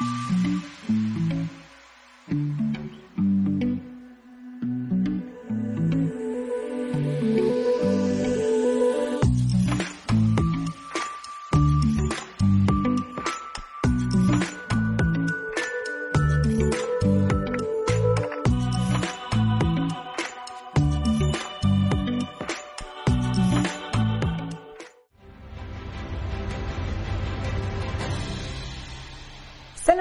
Mm-hmm. 0.00 0.39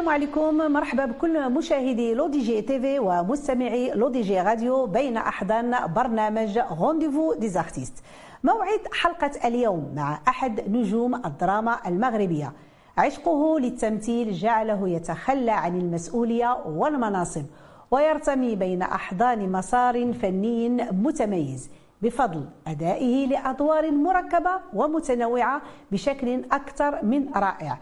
السلام 0.09 0.21
عليكم. 0.21 0.73
مرحبا 0.73 1.05
بكل 1.05 1.49
مشاهدي 1.49 2.13
L'ODJ 2.13 2.61
TV 2.61 2.99
ومستمعي 2.99 3.91
L'ODJ 3.91 4.41
Radio 4.41 4.85
بين 4.85 5.17
أحضان 5.17 5.93
برنامج 5.93 6.59
rendez-vous 6.79 7.33
des 7.33 7.49
artistes 7.49 8.03
موعد 8.43 8.79
حلقة 8.93 9.31
اليوم 9.45 9.93
مع 9.95 10.19
أحد 10.27 10.69
نجوم 10.69 11.15
الدراما 11.15 11.87
المغربية. 11.87 12.53
عشقه 12.97 13.59
للتمثيل 13.59 14.33
جعله 14.33 14.89
يتخلى 14.89 15.51
عن 15.51 15.79
المسؤولية 15.79 16.57
والمناصب 16.65 17.45
ويرتمي 17.91 18.55
بين 18.55 18.81
أحضان 18.81 19.51
مسار 19.51 20.13
فني 20.13 20.69
متميز 20.91 21.69
بفضل 22.01 22.45
أدائه 22.67 23.27
لأدوار 23.27 23.91
مركبة 23.91 24.51
ومتنوعة 24.73 25.61
بشكل 25.91 26.43
أكثر 26.51 27.05
من 27.05 27.29
رائع. 27.35 27.77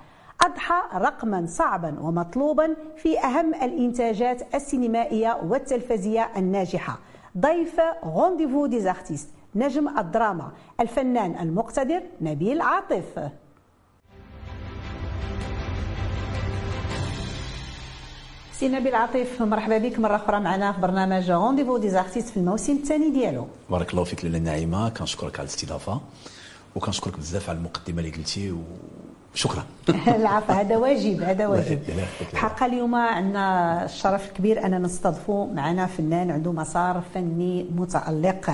أضحى 0.48 0.82
رقما 0.94 1.46
صعبا 1.48 2.00
ومطلوبا 2.00 2.76
في 2.98 3.20
أهم 3.20 3.54
الإنتاجات 3.54 4.56
السينمائية 4.56 5.40
والتلفزية 5.44 6.32
الناجحة. 6.38 7.00
ضيف 7.38 7.80
rendez-vous 8.04 8.66
des 8.66 8.80
artistes 8.82 9.30
نجم 9.56 9.98
الدراما. 9.98 10.52
الفنان 10.80 11.36
المقتدر 11.40 12.02
نبيل 12.22 12.62
عطيف. 12.62 13.30
سي 18.52 18.70
نبيل 18.70 18.96
عطيف 18.96 19.42
مرحبا 19.42 19.78
بك. 19.78 20.00
مرة 20.00 20.16
أخرى 20.16 20.40
معنا 20.40 20.72
في 20.72 20.82
برنامج 20.82 21.32
rendez-vous 21.32 21.78
des 21.78 21.90
artistes 21.90 22.30
في 22.30 22.38
الموسم 22.38 22.74
الثاني 22.74 23.10
ديالو. 23.10 23.48
بارك 23.70 23.92
الله 23.92 24.04
فيك 24.04 24.26
لاله 24.26 24.40
نعيمة. 24.40 24.90
كنشكرك 24.90 25.40
على 25.40 25.48
الاستضافة 25.48 26.02
وكنشكرك 26.76 27.18
بزاف 27.18 27.50
على 27.50 27.58
المقدمة 27.58 28.00
اللي 28.00 28.12
قلتي. 28.12 28.56
شكرا. 29.38 29.64
العفو 30.20 30.54
هذا 30.54 30.78
واجب 30.78 31.22
هذا 31.22 31.48
واجب. 31.48 31.80
حقا 32.36 32.66
اليوم 32.66 32.96
عندنا 32.96 33.86
الشرف 33.86 34.28
الكبير 34.28 34.66
اننا 34.66 34.80
نستضيفوا 34.80 35.48
معنا 35.54 35.86
فنان 35.86 36.32
عنده 36.32 36.52
مسار 36.52 37.02
فني 37.14 37.66
متالق 37.76 38.52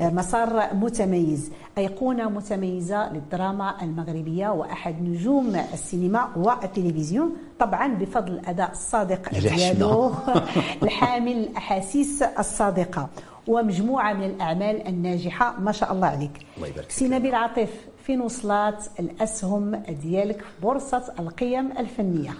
مسار 0.00 0.68
متميز 0.74 1.50
أيقونة 1.78 2.28
متميزة 2.30 3.12
للدراما 3.12 3.74
المغربية 3.82 4.48
وأحد 4.48 5.02
نجوم 5.02 5.56
السينما 5.74 6.28
والتلفزيون 6.36 7.36
طبعا 7.60 7.94
بفضل 7.94 8.32
الأداء 8.32 8.70
الصادق 8.72 9.30
ديالو 9.38 10.12
الحامل 10.82 11.32
الأحاسيس 11.32 12.22
الصادقة. 12.22 13.08
ومجموعة 13.48 14.12
من 14.12 14.24
الأعمال 14.24 14.88
الناجحة. 14.88 15.60
ما 15.60 15.72
شاء 15.72 15.92
الله 15.92 16.06
عليك. 16.06 16.46
الله 16.56 16.68
يبارك 16.68 16.90
سي 16.90 17.08
نبيل 17.08 17.34
عاطف 17.34 17.70
فين 18.06 18.20
وصلت 18.20 18.90
الأسهم 19.00 19.76
ديالك 19.76 20.40
في 20.40 20.46
بورصة 20.62 21.12
القيم 21.18 21.72
الفنية. 21.78 22.34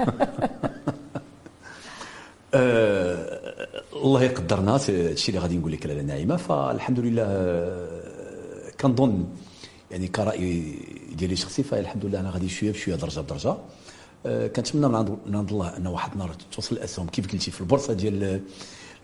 آه 2.54 3.66
الله 3.92 4.22
يقدرنا. 4.22 4.74
هادشي 4.74 5.28
اللي 5.28 5.40
غادي 5.40 5.58
نقول 5.58 5.72
لك 5.72 5.86
لاله 5.86 6.02
نعيمه 6.02 6.36
فالحمد 6.36 7.00
لله 7.00 7.26
كنظن 8.80 9.24
يعني 9.90 10.08
كرأي 10.08 10.74
ديالي 11.12 11.32
الشخصي 11.32 11.62
فالحمد 11.62 12.04
لله 12.06 12.20
أنا 12.20 12.30
غادي 12.30 12.48
شوية 12.48 12.72
بشوية 12.72 12.94
درجة 12.94 13.20
بدرجة. 13.20 13.54
آه 14.26 14.46
كنتمنى 14.46 14.88
من 14.88 14.94
عند 14.94 15.18
من 15.26 15.36
عند 15.36 15.50
الله 15.50 15.76
أن 15.76 15.86
واحد 15.86 16.12
النهار 16.12 16.30
توصل 16.52 16.76
الأسهم. 16.76 17.06
كيف 17.06 17.32
قلتي 17.32 17.50
في 17.50 17.60
البورصة 17.60 17.92
ديال 17.92 18.40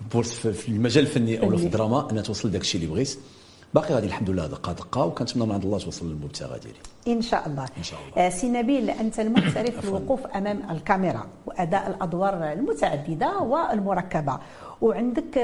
البورص 0.01 0.47
في 0.47 0.69
المجال 0.69 1.05
الفني 1.05 1.41
أو 1.41 1.57
في 1.57 1.67
الدراما 1.67 2.11
أنها 2.11 2.23
توصل 2.23 2.51
داك 2.51 2.61
الشيء 2.61 2.81
اللي 2.81 2.93
بغيت. 2.93 3.19
باقي 3.75 3.95
غادي 3.95 4.07
الحمد 4.07 4.31
لله 4.31 4.47
دقه 4.47 4.73
دقه 4.73 5.05
وكنتمنى 5.05 5.47
من 5.47 5.53
عند 5.53 5.65
الله 5.65 5.79
توصل 5.79 6.09
للمبتغى 6.09 6.59
ديالي. 6.59 6.79
إن 7.09 7.23
شاء 7.23 7.47
الله. 7.47 7.67
إن 7.79 7.83
شاء 7.83 8.01
الله. 8.01 8.27
آه 8.27 8.29
سي 8.29 8.49
نبيل 8.49 8.91
أنت 8.91 9.21
المحترف 9.21 9.77
في 9.81 9.89
الوقوف 9.89 10.27
أمام 10.27 10.63
الكاميرا 10.71 11.27
وأداء 11.47 11.91
الأدوار 11.91 12.53
المتعددة 12.53 13.39
والمركبة. 13.39 14.39
وعندك 14.81 15.39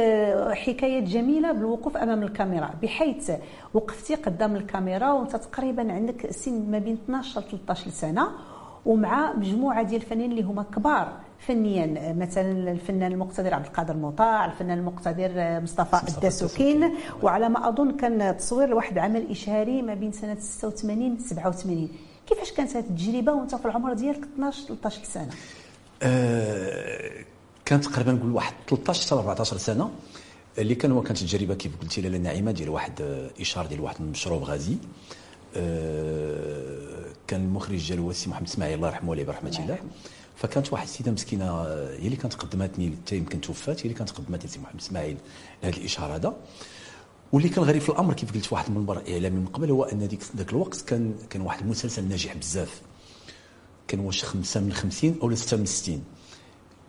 حكايات 0.53 1.03
جميلة 1.03 1.53
بالوقوف 1.53 1.97
أمام 1.97 2.23
الكاميرا 2.23 2.71
بحيث 2.83 3.31
وقفتي 3.75 4.15
قدام 4.15 4.57
الكاميرا 4.57 5.13
وأنت 5.13 5.37
تقريبا 5.37 5.93
عندك 5.93 6.31
سن 6.31 6.71
ما 6.71 6.79
بين 6.79 6.99
12 7.05 7.41
ل 7.41 7.45
13 7.45 7.91
سنة 7.91 8.29
ومع 8.87 9.33
مجموعة 9.33 9.83
ديال 9.83 10.03
الفنانين 10.03 10.31
اللي 10.31 10.43
هما 10.43 10.63
كبار 10.63 11.13
فنيا 11.47 12.13
مثلا 12.13 12.73
الفنان 12.73 13.13
المقتدر 13.13 13.55
عبد 13.55 13.67
القادر 13.67 13.97
مطاع 13.97 14.45
الفنان 14.45 14.79
المقتدر 14.79 15.61
مصطفى 15.61 16.01
الدسوكين. 16.09 16.95
وعلى 17.23 17.49
ما 17.49 17.69
أظن 17.69 17.97
كان 17.97 18.37
تصوير 18.37 18.75
واحد 18.75 18.99
عمل 18.99 19.31
إشهاري 19.31 19.83
ما 19.83 19.95
بين 19.95 20.13
سنة 20.13 20.37
86 20.41 21.19
87 21.19 21.89
كيفاش 22.27 22.53
كانت 22.53 22.77
هذه 22.77 22.85
التجربة 22.85 23.33
وأنت 23.33 23.55
في 23.55 23.65
العمر 23.65 23.93
ديالك 23.93 24.25
12 24.35 24.67
13 24.67 25.05
سنة؟ 25.05 25.31
أه 26.03 27.11
كانت 27.65 27.85
تقريبا 27.85 28.13
نقول 28.13 28.31
واحد 28.33 28.55
13 28.69 29.07
حتى 29.07 29.15
14 29.15 29.57
سنة. 29.57 29.91
اللي 30.59 30.75
كان 30.75 30.93
هو 30.93 31.03
كانت 31.03 31.23
التجربة 31.23 31.55
كيف 31.55 31.73
قلتي 31.83 32.01
لاله 32.01 32.19
نعيمة 32.19 32.51
ديال 32.51 32.69
واحد 32.69 32.93
إشهار 33.41 33.67
ديال 33.67 33.81
واحد 33.81 33.97
المشروب 34.01 34.43
غازي. 34.43 34.77
أه 35.57 37.03
كان 37.27 37.41
المخرج 37.41 37.87
ديالو 37.89 38.03
هو 38.03 38.11
السي 38.11 38.31
محمد 38.31 38.47
إسماعيل 38.49 38.75
الله 38.75 38.89
يرحمه 38.89 39.13
عليه 39.13 39.25
برحمة 39.25 39.59
الله 39.59 39.79
فكانت 40.37 40.73
واحد 40.73 40.87
السيدة 40.87 41.11
مسكينة 41.11 41.63
هي 41.63 42.07
اللي 42.07 42.17
كانت 42.17 42.35
قدمتني 42.35 42.97
حتى 43.05 43.17
يمكن 43.17 43.41
توفات 43.41 43.81
هي 43.81 43.83
اللي 43.83 43.95
كانت 43.95 44.11
قدمت 44.11 44.57
لي 44.57 44.63
محمد 44.63 44.81
إسماعيل 44.81 45.17
هذا 45.63 45.77
الاشهار 45.77 46.15
هذا. 46.15 46.37
واللي 47.33 47.49
كان 47.49 47.65
غريب 47.65 47.83
في 47.83 47.89
الأمر 47.89 48.15
كيف 48.15 48.35
قلت 48.35 48.53
واحد 48.53 48.69
المنبر 48.69 49.03
إعلامي 49.09 49.41
من 49.41 49.47
قبل 49.47 49.71
هو 49.71 49.85
أن 49.85 50.09
ديك 50.09 50.21
ذاك 50.37 50.51
الوقت 50.51 50.81
كان 50.81 51.15
كان 51.31 51.43
واحد 51.43 51.63
المسلسل 51.63 52.09
ناجح 52.09 52.37
بزاف. 52.37 52.81
كان 53.89 54.01
واش 54.01 54.25
خمسة 54.25 54.61
من 54.61 54.73
50 54.73 55.19
أو 55.23 55.35
ستة 55.35 55.57
من 55.57 55.67
60 55.67 56.05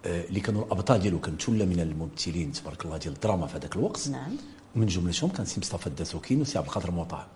اللي 0.06 0.40
كانوا 0.40 0.66
الأبطال 0.66 1.00
ديالو 1.00 1.20
كان 1.20 1.38
ثله 1.38 1.66
من 1.66 1.80
الممثلين 1.80 2.52
تبارك 2.52 2.86
الله 2.86 2.98
ديال 2.98 3.14
الدراما 3.14 3.48
في 3.48 3.58
هذاك 3.58 3.76
الوقت. 3.76 4.08
نعم. 4.08 4.32
ومن 4.76 4.86
جملتهم 4.86 5.30
كان 5.30 5.46
سي 5.46 5.60
مصطفى 5.60 5.88
الدسوكين 5.88 6.42
وسي 6.42 6.58
عبد 6.58 6.68
القادر 6.68 6.92
مطاع 6.92 7.28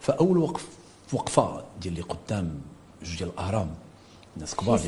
فأول 0.00 0.38
وقف 0.38 0.68
وقفة 1.12 1.64
ديال 1.82 1.94
اللي 1.94 2.02
قدام 2.02 2.60
جوج 3.02 3.18
ديال 3.18 3.28
الأهرام 3.28 3.74
ناس 4.36 4.54
كبار 4.54 4.78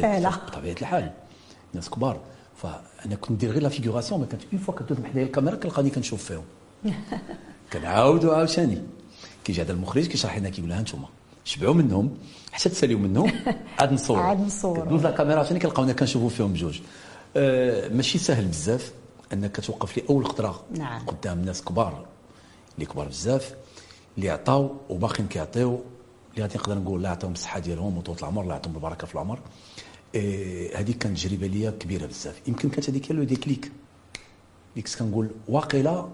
بطبيعة 0.48 0.76
الحال. 0.80 1.10
ناس 1.74 1.90
كبار. 1.90 2.20
فأنا 2.56 3.14
كنت 3.20 3.30
ندير 3.30 3.50
غير 3.50 3.62
la 3.62 3.68
figuration 3.68 4.20
ما 4.20 4.26
كانت 4.26 4.42
une 4.52 4.60
fois 4.60 4.74
كتدوز 4.74 5.04
حدايا 5.04 5.26
الكاميرا 5.26 5.56
كنلقاني 5.56 5.90
كنشوف 5.90 6.24
فيهم. 6.24 6.44
كنعاود 7.72 8.26
عاوتاني. 8.26 8.82
كيجي 9.44 9.62
هذا 9.62 9.72
المخرج 9.72 10.06
كيشرح 10.06 10.38
لنا 10.38 10.48
كيقول 10.48 10.70
لها 10.70 10.80
أنتم 10.80 11.04
شبعوا 11.44 11.74
منهم. 11.74 12.16
حتى 12.52 12.68
تساليو 12.68 12.98
منهم 12.98 13.32
عاد 13.78 13.92
نصور 13.92 14.18
عاد 14.18 14.40
نصور 14.40 14.80
كدوز 14.84 15.02
la 15.02 15.10
caméra 15.10 15.38
عاوتاني 15.38 15.60
كنلقاونا 15.60 15.92
كنشوفوا 15.92 16.28
فيهم 16.28 16.52
بجوج. 16.52 16.80
أه 17.36 17.88
ماشي 17.88 18.18
سهل 18.18 18.44
بزاف 18.44 18.92
أنك 19.32 19.60
توقف 19.60 19.96
لي 19.96 20.02
أول 20.10 20.26
خطرة 20.26 20.62
نعم. 20.70 21.06
قدام 21.06 21.42
ناس 21.42 21.62
كبار. 21.62 22.06
اللي 22.74 22.86
كبار 22.86 23.08
بزاف 23.08 23.54
اللي 24.18 24.30
عطاو 24.30 24.76
وباقيين 24.88 25.28
كيعطيو. 25.28 25.82
اللي 26.34 26.42
غادي 26.42 26.58
نقدر 26.58 26.78
نقول 26.78 26.96
الله 26.96 27.08
يعطيهم 27.08 27.32
الصحة 27.32 27.58
ديالهم 27.58 27.98
وطول 27.98 28.16
العمر 28.18 28.42
الله 28.42 28.54
يعطيهم 28.54 28.74
البركة 28.74 29.06
في 29.06 29.14
العمر. 29.14 29.38
إيه 30.14 30.80
هذه 30.80 30.92
كانت 30.92 31.18
تجربة 31.18 31.46
ليا 31.46 31.70
كبيرة 31.70 32.06
بزاف. 32.06 32.40
يمكن 32.48 32.68
كانت 32.68 32.90
هذيك 32.90 33.10
le 33.10 33.24
déclic 33.24 33.72
اللي 34.72 34.82
كنت 34.82 34.96
كنقول 34.96 35.30
واقيلا 35.48 36.08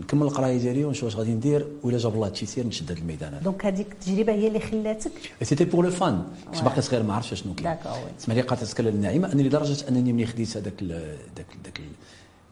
نكمل 0.00 0.22
القراية 0.22 0.58
ديالي 0.58 0.84
ونشوف 0.84 1.04
واش 1.04 1.16
غادي 1.16 1.30
ندير 1.30 1.66
ولا 1.82 1.98
جاب 1.98 2.14
الله 2.14 2.26
التيسير 2.26 2.66
نشد 2.66 2.92
هذا 2.92 3.00
الميدان 3.00 3.34
هذا. 3.34 3.42
donc 3.42 3.66
هذيك 3.66 3.92
التجربة 3.92 4.32
هي 4.32 4.48
اللي 4.48 4.60
خلاتك؟ 4.60 5.12
c'était 5.42 5.64
pour 5.64 5.84
le 5.84 5.90
fun 5.90 6.24
كنت 6.52 6.62
باقي 6.62 6.82
صغير 6.82 7.02
ما 7.02 7.14
عرفتش 7.14 7.42
شنو 7.42 7.54
كاين. 7.54 7.76
اسمح 8.20 8.34
لي 8.34 8.40
قاطعت 8.40 8.64
تكلم 8.68 8.94
النعيمة. 8.94 9.32
أنني 9.32 9.42
لدرجة 9.42 9.88
أنني 9.88 10.12
ملي 10.12 10.26
خديت 10.26 10.56
هذاك 10.56 10.82
داك 10.82 11.46
داك 11.64 11.80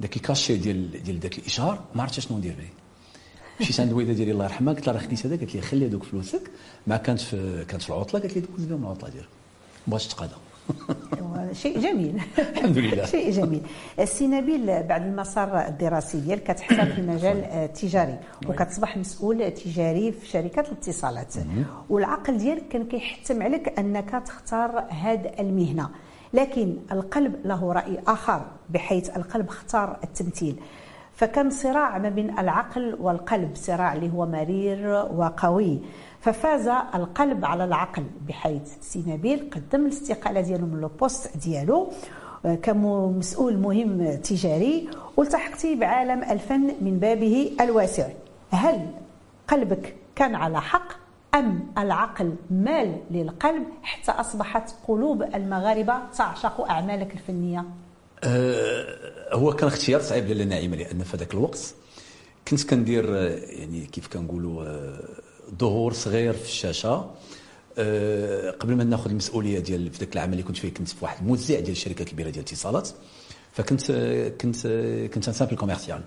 داك 0.00 0.16
ال 0.16 0.22
cachet 0.22 0.56
ديال 0.56 1.02
ديال 1.02 1.20
داك 1.20 1.38
الإشهار 1.38 1.84
ما 1.94 2.02
عرفتش 2.02 2.26
شنو 2.26 2.38
ندير 2.38 2.54
به 2.58 2.68
مشيت 3.60 3.80
عند 3.80 3.90
الوالده 3.90 4.12
ديالي 4.12 4.32
الله 4.32 4.44
يرحمها 4.44 4.74
قلت 4.74 4.86
لها 4.86 4.94
راه 4.94 5.00
خديت 5.00 5.26
هذا 5.26 5.36
قالت 5.36 5.54
لي 5.54 5.60
خلي 5.60 5.86
هذوك 5.86 6.02
فلوسك 6.02 6.50
ما 6.86 6.96
كانت 6.96 7.20
في 7.20 7.64
كانت 7.68 7.82
في 7.82 7.90
العطلة 7.90 8.20
قالت 8.20 8.36
لي 8.36 8.40
دوز 8.40 8.64
بهم 8.64 8.82
العطلة 8.84 9.10
ديالك. 9.10 9.28
ما 9.86 9.90
بغاتش 9.90 10.06
تقاضى. 10.06 10.32
شيء 11.52 11.80
جميل. 11.80 12.20
الحمد 12.38 12.78
لله. 12.78 13.06
شيء 13.06 13.30
جميل. 13.30 13.62
السي 13.98 14.26
نبيل 14.26 14.82
بعد 14.82 15.02
المسار 15.02 15.66
الدراسي 15.68 16.20
ديالك 16.20 16.42
كتحترف 16.42 16.94
في 16.94 17.00
المجال 17.00 17.44
التجاري 17.44 18.18
وكتصبح 18.48 18.96
مسؤول 18.96 19.50
تجاري 19.50 20.12
في 20.12 20.26
شركات 20.26 20.68
الاتصالات. 20.68 21.34
والعقل 21.90 22.38
ديالك 22.38 22.68
كان 22.68 22.84
كيحتم 22.84 23.42
عليك 23.42 23.78
أنك 23.78 24.22
تختار 24.26 24.84
هذه 24.88 25.32
المهنة. 25.40 25.88
لكن 26.34 26.76
القلب 26.92 27.34
له 27.44 27.72
رأي 27.72 27.98
آخر 28.06 28.46
بحيث 28.70 29.16
القلب 29.16 29.48
اختار 29.48 29.98
التمثيل. 30.04 30.56
فكان 31.20 31.50
صراع 31.50 31.98
ما 31.98 32.08
بين 32.08 32.38
العقل 32.38 32.96
والقلب؟ 33.00 33.50
صراع 33.54 33.92
اللي 33.92 34.12
هو 34.12 34.26
مرير 34.26 35.08
وقوي. 35.16 35.80
ففاز 36.20 36.68
القلب 36.68 37.44
على 37.44 37.64
العقل 37.64 38.04
بحيث 38.28 38.78
سي 38.80 39.04
نبيل 39.06 39.50
قدم 39.50 39.86
الاستقالة 39.86 40.40
ديالو 40.40 40.66
من 40.66 40.80
le 40.80 40.88
poste 40.88 41.36
ديالو 41.36 41.92
آه، 42.46 42.54
كمسؤول 42.54 43.58
مهم 43.58 44.14
تجاري 44.14 44.88
والتحقتي 45.16 45.74
بعالم 45.74 46.22
الفن 46.22 46.74
من 46.80 46.98
بابه 46.98 47.56
الواسع. 47.60 48.08
هل 48.50 48.86
قلبك 49.48 49.96
كان 50.16 50.34
على 50.34 50.60
حق 50.60 50.92
أم 51.34 51.60
العقل 51.78 52.34
مال 52.50 52.96
للقلب 53.10 53.64
حتى 53.82 54.12
أصبحت 54.12 54.74
قلوب 54.88 55.22
المغاربة 55.22 55.94
تعشق 56.16 56.60
أعمالك 56.70 57.12
الفنية؟ 57.14 57.64
هو 59.32 59.52
كان 59.52 59.68
اختيار 59.68 60.02
صعيب 60.02 60.26
لاله 60.28 60.44
نعيمه 60.44 60.76
لأن 60.76 61.04
في 61.04 61.16
ذاك 61.16 61.34
الوقت 61.34 61.74
كنت 62.48 62.62
كندير 62.70 63.18
آه، 63.18 63.28
يعني 63.30 63.86
كيف 63.86 64.08
كنقولوا 64.08 64.64
آه، 64.64 65.00
ظهور 65.58 65.92
صغير 65.92 66.32
في 66.32 66.44
الشاشة 66.44 67.10
قبل 68.60 68.74
ما 68.76 68.84
ناخذ 68.84 69.10
المسؤولية 69.10 69.58
ديال 69.58 69.92
في 69.92 69.98
ذاك 69.98 70.14
العام 70.14 70.32
اللي 70.32 70.42
كنت 70.42 70.56
فيه 70.56 70.74
كنت 70.74 70.88
في 70.88 70.96
واحد 71.04 71.22
الموزع 71.22 71.60
ديال 71.60 71.70
الشركات 71.70 72.06
الكبيره 72.06 72.30
ديال 72.30 72.44
الاتصالات 72.44 72.88
فكنت 73.52 73.90
آه، 73.90 74.28
كنت 74.28 74.56
كنت 75.14 75.28
un 75.28 75.34
simple 75.34 75.56
commercial 75.56 76.00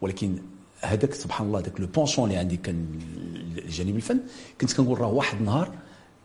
ولكن 0.00 0.38
هذاك 0.80 1.14
سبحان 1.14 1.46
الله 1.46 1.60
ذاك 1.60 1.80
le 1.80 1.86
penchant 1.86 2.24
اللي 2.24 2.36
عندي 2.36 2.56
كان 2.56 2.86
جانب 3.68 3.96
الفن 3.96 4.20
كنت 4.60 4.72
كنقول 4.72 5.00
راه 5.00 5.08
واحد 5.08 5.38
النهار 5.38 5.74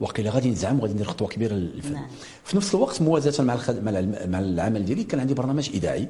واقيلا 0.03 0.29
غادي 0.29 0.49
نزعم 0.49 0.79
وغادي 0.79 0.93
ندير 0.93 1.05
خطوة 1.05 1.27
كبيرة 1.27 1.53
للفن. 1.53 1.93
نعم. 1.93 2.07
في 2.43 2.57
نفس 2.57 2.75
الوقت 2.75 3.01
موازاه 3.01 3.43
مع 3.43 3.57
مع 4.25 4.39
العمل 4.39 4.85
ديالي 4.85 5.03
كان 5.03 5.19
عندي 5.19 5.33
برنامج 5.33 5.69
إذاعي 5.73 6.07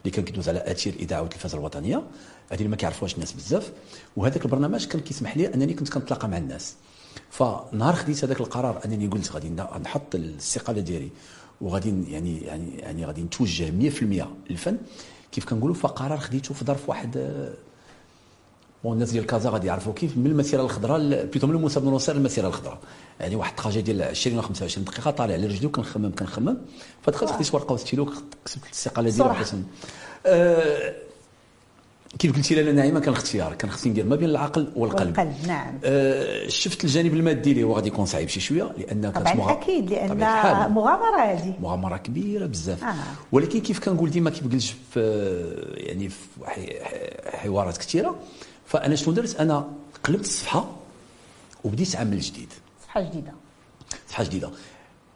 اللي 0.00 0.10
كان 0.10 0.24
كيدوز 0.24 0.48
على 0.48 0.70
أثير 0.70 0.92
الاذاعه 0.92 1.22
والتلفزه 1.22 1.58
الوطنية. 1.58 2.02
هذه 2.50 2.58
اللي 2.58 2.68
ما 2.68 2.76
كيعرفوهاش 2.76 3.14
الناس 3.14 3.32
بزاف. 3.32 3.72
وهذاك 4.16 4.44
البرنامج 4.44 4.86
كان 4.86 5.00
كيسمح 5.00 5.36
لي 5.36 5.54
أنني 5.54 5.74
كنت 5.74 5.88
كنتلاقى 5.88 6.28
مع 6.28 6.36
الناس. 6.36 6.74
فنهار 7.30 7.94
خديت 7.94 8.24
هذاك 8.24 8.40
القرار 8.40 8.80
أنني 8.84 9.06
قلت 9.06 9.32
غادي 9.32 9.50
نحط 9.84 10.14
الاستقالة 10.14 10.80
ديالي. 10.80 11.08
وغادي 11.60 12.12
يعني 12.12 12.40
يعني 12.40 12.78
يعني 12.78 13.06
غادي 13.06 13.22
نتوجه 13.22 13.90
100% 13.90 14.26
للفن. 14.50 14.76
كيف 15.32 15.44
كنقولوا 15.44 15.74
فقرار 15.74 16.18
خديته 16.18 16.54
في 16.54 16.64
ظرف 16.64 16.88
واحد 16.88 17.16
بون 18.84 18.92
الناس 18.92 19.10
ديال 19.10 19.26
كازا 19.26 19.50
غادي 19.50 19.66
يعرفوا 19.66 19.92
كيف 19.92 20.16
من 20.16 20.26
المسيرة 20.26 20.62
الخضراء 20.62 21.24
بيتو 21.24 21.46
من 21.46 21.54
الموسى 21.54 21.80
بن 21.80 21.88
نصير 21.88 22.14
للمسيره 22.14 22.48
الخضراء. 22.48 22.78
يعني 23.20 23.36
واحد 23.36 23.52
الطاجه 23.58 23.80
ديال 23.80 24.02
20 24.02 24.36
ولا 24.36 24.46
25 24.46 24.84
دقيقة 24.84 25.10
طالع 25.10 25.34
على 25.34 25.46
رجلي 25.46 25.66
وكنخمم 25.66 26.12
كنخمم. 26.18 26.56
فدخلت 27.02 27.30
خديت 27.30 27.54
ورقه 27.54 27.72
وستيلو 27.72 28.06
كتبت 28.06 28.66
الاستقالة 28.66 29.10
ديالي 29.10 29.64
أه 30.26 30.94
كيف 32.18 32.36
قلتي 32.36 32.54
لاله 32.54 32.72
نعيمه 32.72 33.00
كان 33.00 33.08
الاختيار 33.08 33.54
كان 33.54 33.70
خصني 33.70 33.92
ندير 33.92 34.04
ما 34.04 34.16
بين 34.16 34.28
العقل 34.28 34.68
والقلب. 34.76 35.18
والقلب 35.18 35.46
نعم. 35.46 35.78
أه 35.84 36.48
شفت 36.48 36.84
الجانب 36.84 37.14
المادي 37.14 37.52
اللي 37.52 37.62
هو 37.62 37.72
غادي 37.72 37.88
يكون 37.88 38.06
صعيب 38.06 38.28
شي 38.28 38.40
شوية 38.40 38.72
لأن 38.78 39.02
كانت 39.02 39.16
طبعا 39.18 39.34
مغ... 39.34 39.50
أكيد 39.52 39.90
لأن 39.90 40.16
مغامرة 40.72 41.20
هذه. 41.22 41.54
مغامرة 41.60 41.96
كبيرة 41.96 42.46
بزاف. 42.46 42.84
آه. 42.84 42.94
ولكن 43.32 43.60
كيف 43.60 43.78
كنقول 43.78 44.10
ديما 44.10 44.30
كيف 44.30 44.44
قلت 44.44 44.74
في 44.94 45.00
يعني 45.76 46.08
في 46.08 46.16
حوارات 47.32 47.76
كثيرة 47.78 48.16
فأنا 48.66 48.96
شنو 48.96 49.14
درت؟ 49.14 49.36
أنا 49.36 49.68
قلبت 50.04 50.24
الصفحه 50.24 50.70
وبديت 51.64 51.96
عمل 51.96 52.20
جديد. 52.20 52.52
صفحة 52.82 53.00
جديدة. 53.00 53.32
صفحة 54.08 54.24
جديدة. 54.24 54.50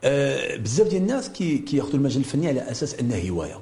أه 0.05 0.57
بزاف 0.57 0.89
ديال 0.89 1.03
الناس 1.03 1.29
كي 1.29 1.59
كياخذوا 1.59 1.95
المجال 1.95 2.19
الفني 2.19 2.49
على 2.49 2.71
أساس 2.71 2.95
انه 2.95 3.31
هواية. 3.31 3.61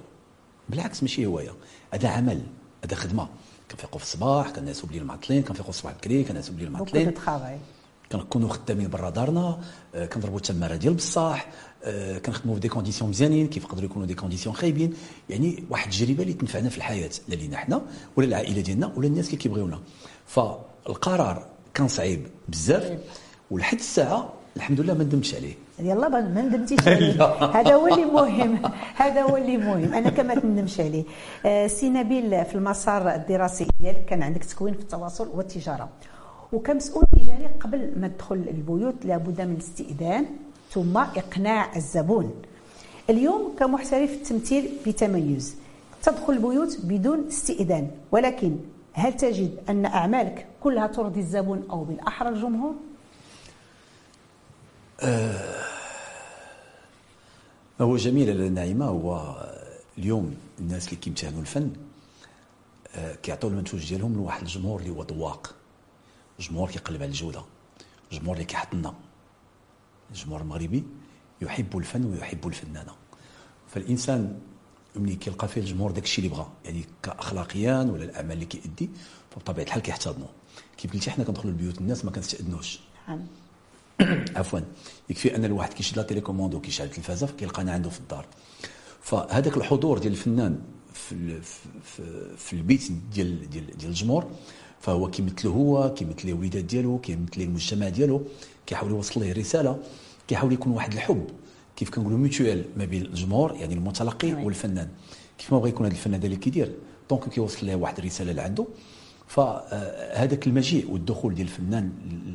بالعكس 0.69 1.03
ماشي 1.03 1.27
هواية. 1.27 1.53
هذا 1.95 2.09
عمل 2.09 2.43
هذا 2.85 2.97
خدمة. 2.97 3.29
كنفيقوا 3.71 3.99
في 3.99 4.05
الصباح 4.05 4.51
كنعسوا 4.51 4.89
بليل 4.89 5.05
معطلين 5.05 5.43
كنفيقوا 5.43 5.71
الصباح 5.71 5.93
بكري 5.93 6.25
كنعسوا 6.25 6.55
بليل 6.55 6.71
معطلين 6.71 7.15
كنكونوا 8.13 8.49
خدامين 8.49 8.89
برا 8.91 9.11
دارنا. 9.11 9.61
آه، 9.95 10.07
كنضربوا 10.07 10.37
التماره 10.37 10.77
ديال 10.77 10.93
آه، 10.93 11.41
كنخدموا 12.27 12.55
في 12.55 12.61
des 12.61 12.69
conditions 12.69 13.11
مزيانين 13.11 13.47
كيف 13.47 13.65
يقدروا 13.65 13.85
يكونوا 13.85 14.07
des 14.06 14.15
conditions 14.15 14.55
خايبين. 14.55 14.95
يعني 15.31 15.65
واحد 15.71 15.93
التجربة 15.93 16.23
اللي 16.23 16.33
تنفعنا 16.33 16.69
في 16.69 16.79
الحياة 16.79 17.11
لا 17.29 17.35
لينا 17.35 17.57
حنا 17.57 17.83
ولا 18.17 18.27
العائلة 18.27 18.61
ديالنا 18.61 18.93
ولا 18.97 19.07
الناس 19.07 19.27
اللي 19.27 19.37
كيبغيونا. 19.37 19.79
فالقرار 20.27 21.47
كان 21.75 21.89
صعيب 21.89 22.27
بزاف 22.49 22.99
ولحد 23.51 23.79
الساعة 23.79 24.33
الحمد 24.57 24.81
لله 24.81 24.95
ما 24.95 25.05
ندمتش 25.05 25.35
عليه. 25.35 25.55
يلا 25.79 26.09
ما 26.09 26.43
ندمتيش 26.43 26.89
عليه. 26.89 27.23
هذا 27.59 27.75
هو 27.75 27.87
اللي 27.87 28.05
مهم. 28.05 28.63
هذا 28.95 29.23
هو 29.23 29.37
اللي 29.37 29.57
مهم. 29.57 29.95
أنا 29.95 30.11
كما 30.11 30.35
تندمش 30.35 30.81
عليه. 30.81 31.05
آه، 31.47 31.67
سي 31.67 31.91
نبيل 31.91 32.45
في 32.45 32.55
المسار 32.55 33.15
الدراسي 33.15 33.67
ديالك 33.81 34.05
كان 34.05 34.23
عندك 34.23 34.45
تكوين 34.45 34.75
في 34.75 34.81
التواصل 34.81 35.29
والتجارة. 35.35 35.89
وكمسؤول 36.53 37.05
تجاري 37.13 37.47
قبل 37.61 37.93
ما 37.97 38.09
تدخل 38.09 38.37
البيوت 38.37 38.95
لابد 39.05 39.41
من 39.41 39.53
الاستئذان. 39.53 40.27
ثم 40.75 40.97
إقناع 40.97 41.76
الزبون. 41.76 42.43
اليوم 43.11 43.56
كمحترف 43.59 44.11
التمثيل 44.11 44.71
بتميز 44.87 45.56
تدخل 46.03 46.32
البيوت 46.32 46.79
بدون 46.82 47.26
استئذان 47.29 47.91
ولكن 48.12 48.56
هل 48.93 49.17
تجد 49.17 49.59
أن 49.69 49.87
أعمالك 49.87 50.47
كلها 50.62 50.87
ترضي 50.87 51.21
الزبون 51.21 51.67
أو 51.71 51.85
بالأحرى 51.85 52.29
الجمهور؟ 52.29 52.75
آه 55.00 55.65
هو 57.81 57.97
جميل 57.97 58.41
النعيمة. 58.41 58.87
هو 58.87 59.37
اليوم 59.99 60.37
الناس 60.59 60.85
اللي 60.88 60.97
كيمتهنوا 60.97 61.41
الفن 61.41 61.73
آه 62.94 63.15
كيعطيو 63.15 63.50
المنتوج 63.50 63.88
ديالهم 63.88 64.15
لواحد 64.15 64.43
الجمهور 64.43 64.81
اللي 64.81 64.91
هو 64.91 65.03
ذواق 65.03 65.55
جمهور 66.41 66.71
كيقلب 66.71 67.03
على 67.03 67.09
الجودة 67.11 67.43
جمهور 68.12 68.35
اللي 68.35 68.44
كيحطنا 68.44 68.94
الجمهور 70.11 70.41
المغربي 70.41 70.85
يحب 71.43 71.79
الفن 71.79 72.05
ويحب 72.05 72.47
الفنانة. 72.47 72.93
فالإنسان 73.69 74.41
ملي 74.97 75.17
كيلقى 75.17 75.49
فيه 75.49 75.61
الجمهور 75.61 75.91
داك 75.91 76.05
الشيء 76.05 76.25
اللي 76.25 76.37
بغى 76.37 76.49
يعني 76.65 76.85
كاخلاقيا 77.03 77.81
ولا 77.81 78.05
الأعمال 78.05 78.33
اللي 78.33 78.45
كيأدي 78.45 78.91
فبطبيعة 79.31 79.65
الحال 79.65 79.83
كيحتضنوا 79.83 80.29
كيف 80.77 80.93
قلتي 80.93 81.11
حنا 81.11 81.25
كندخلوا 81.25 81.53
لبيوت 81.53 81.79
الناس 81.79 82.05
ما 82.05 82.11
كنستاذنوش 82.11 82.81
نعم. 83.09 83.27
عفوا. 84.37 84.61
يكفي 85.11 85.37
أن 85.37 85.45
الواحد 85.45 85.73
كيشد 85.73 85.97
la 85.97 86.03
télécommande 86.03 86.55
وكيشعل 86.55 86.87
التلفازة 86.87 87.27
كيلقانا 87.27 87.73
عنده 87.73 87.90
في 87.90 88.00
الدار. 88.00 88.26
فهذاك 89.02 89.57
الحضور 89.57 89.99
ديال 89.99 90.12
الفنان 90.12 90.61
في 90.93 91.40
في, 91.85 92.37
في 92.37 92.52
البيت 92.52 92.93
ديال 92.93 93.50
ديال 93.50 93.67
ديال 93.67 93.90
الجمهور 93.90 94.31
فهو 94.85 95.11
كيمثلو 95.11 95.53
هو 95.53 95.95
كيمثل 95.95 96.29
الوليدات 96.29 96.64
ديالو 96.64 96.99
كيمثل 96.99 97.41
المجتمع 97.41 97.88
ديالو 97.88 98.23
كيحاول 98.67 98.91
يوصل 98.91 99.21
ليه 99.21 99.33
رسالة 99.33 99.79
كيحاول 100.29 100.53
يكون 100.53 100.73
واحد 100.73 100.93
الحب. 100.93 101.26
كيف 101.76 101.91
كنقولوا 101.91 102.19
mutuel 102.19 102.64
ما 102.76 102.85
بين 102.85 103.03
الجمهور 103.03 103.55
يعني 103.55 103.75
المتلقي 103.75 104.35
والفنان. 104.35 104.88
كيف 105.38 105.53
ما 105.53 105.59
بغى 105.59 105.69
يكون 105.69 105.87
هذا 105.87 105.95
الفنان 105.95 106.23
اللي 106.23 106.37
كيدير. 106.37 106.73
donc 107.11 107.28
كيوصل 107.29 107.67
ليه 107.67 107.75
واحد 107.75 107.99
الرسالة 107.99 108.31
اللي 108.31 108.43
عنده 108.43 108.67
فهذاك 109.29 110.47
المجيء 110.47 110.91
والدخول 110.91 111.35
ديال 111.35 111.47
الفنان 111.47 111.93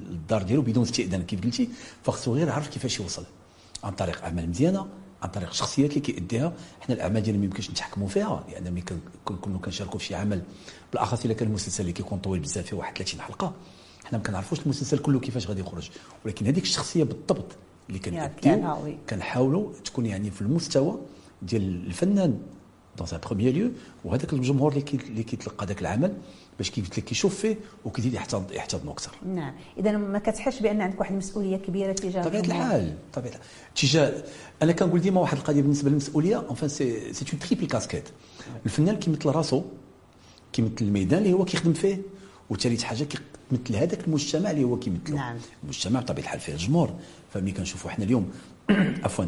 للدار 0.10 0.44
ديالو 0.44 0.62
بدون 0.62 0.84
استئذان 0.84 1.24
كيف 1.24 1.44
قلتي؟ 1.44 1.70
فخصو 2.04 2.36
غير 2.36 2.48
يعرف 2.48 2.68
كيفاش 2.68 3.00
يوصل. 3.00 3.24
عن 3.84 3.92
طريق 3.92 4.24
اعمال 4.24 4.50
مزيانة 4.50 4.88
عن 5.22 5.30
طريق 5.30 5.50
الشخصيات 5.50 5.90
اللي 5.90 6.02
كيأديها. 6.02 6.54
حنا 6.82 6.96
الأعمال 6.96 7.22
ديالنا 7.22 7.40
ما 7.40 7.46
يمكنش 7.46 7.72
نتحكموا 7.72 8.08
فيها 8.08 8.46
لأن 8.50 8.74
ملي 8.74 8.84
كنكونوا 9.26 9.60
كنشاركوا 9.60 10.00
في 10.00 10.06
شي 10.06 10.16
عمل. 10.16 10.42
بالأخص 10.92 11.26
إلا 11.26 11.34
كان 11.34 11.48
المسلسل 11.48 11.82
اللي 11.82 11.94
كيكون 11.94 12.20
طويل 12.20 12.40
بزاف 12.42 12.66
فيه 12.66 12.78
واحد 12.78 12.98
30 12.98 13.22
حلقة. 13.22 13.54
حنا 14.06 14.18
ما 14.18 14.24
كنعرفوش 14.24 14.60
المسلسل 14.60 14.98
كله 14.98 15.20
كيفاش 15.20 15.48
غادي 15.48 15.62
يخرج. 15.62 15.90
ولكن 16.26 16.46
هذيك 16.46 16.64
الشخصية 16.64 17.04
بالضبط 17.04 17.56
اللي 17.90 18.00
كنأديو 18.00 18.52
كنحاولوا 19.10 19.74
تكون 19.86 20.06
يعني 20.06 20.32
في 20.32 20.42
المستوى 20.42 21.00
ديال 21.42 21.86
الفنان 21.88 22.40
دون 22.98 23.08
ان 23.14 23.20
بروميير 23.26 23.54
ليو 23.54 23.72
وهذاك 24.06 24.34
الجمهور 24.34 24.72
اللي 24.72 24.86
اللي 24.94 25.24
كيتلقى 25.24 25.66
ذاك 25.66 25.82
العمل. 25.82 26.14
باش 26.60 26.72
كيف 26.72 26.98
لك 26.98 27.04
كيشوف 27.04 27.36
فيه 27.36 27.58
وكيزيد 27.86 28.14
يحتضن 28.14 28.56
يحتضنه 28.56 28.92
أكثر. 28.92 29.12
نعم. 29.26 29.54
إذا 29.78 29.92
ما 29.92 30.20
كتحسش 30.20 30.60
بأن 30.60 30.82
عندك 30.82 31.00
واحد 31.00 31.12
المسؤوليه 31.12 31.58
كبيرة 31.58 31.94
تجاه 31.94 32.24
طبيعة 32.24 32.42
الحال 32.42 32.96
طبيعة 33.14 33.40
تجاه 33.76 34.24
أنا 34.62 34.72
كنقول 34.72 35.02
ديما 35.02 35.22
واحد 35.22 35.38
القضية 35.38 35.62
بالنسبة 35.62 35.90
للمسؤولية 35.90 36.38
enfin 36.38 36.70
c'est 36.70 37.14
c'est 37.14 37.26
un 37.34 37.40
triple 37.40 37.68
casquette 37.68 38.04
الفنان 38.66 38.96
كيمثل 38.96 39.30
راسو 39.30 39.64
كيمثل 40.54 40.76
الميدان 40.82 41.20
اللي 41.20 41.34
هو 41.34 41.46
كيخدم 41.46 41.74
فيه 41.74 42.02
وثالث 42.50 42.84
حاجة 42.84 43.04
كيمثل 43.04 43.76
هذاك 43.76 44.08
المجتمع 44.08 44.52
اللي 44.52 44.64
هو 44.64 44.80
كيمثله 44.80 45.16
نعم. 45.16 45.38
المجتمع 45.64 46.00
بطبيعة 46.00 46.24
الحال 46.24 46.40
فيه 46.40 46.54
الجمهور 46.54 46.94
فملي 47.34 47.52
كنشوفوا 47.52 47.92
حنا 47.92 48.06
اليوم 48.06 48.32
عفوا 49.04 49.26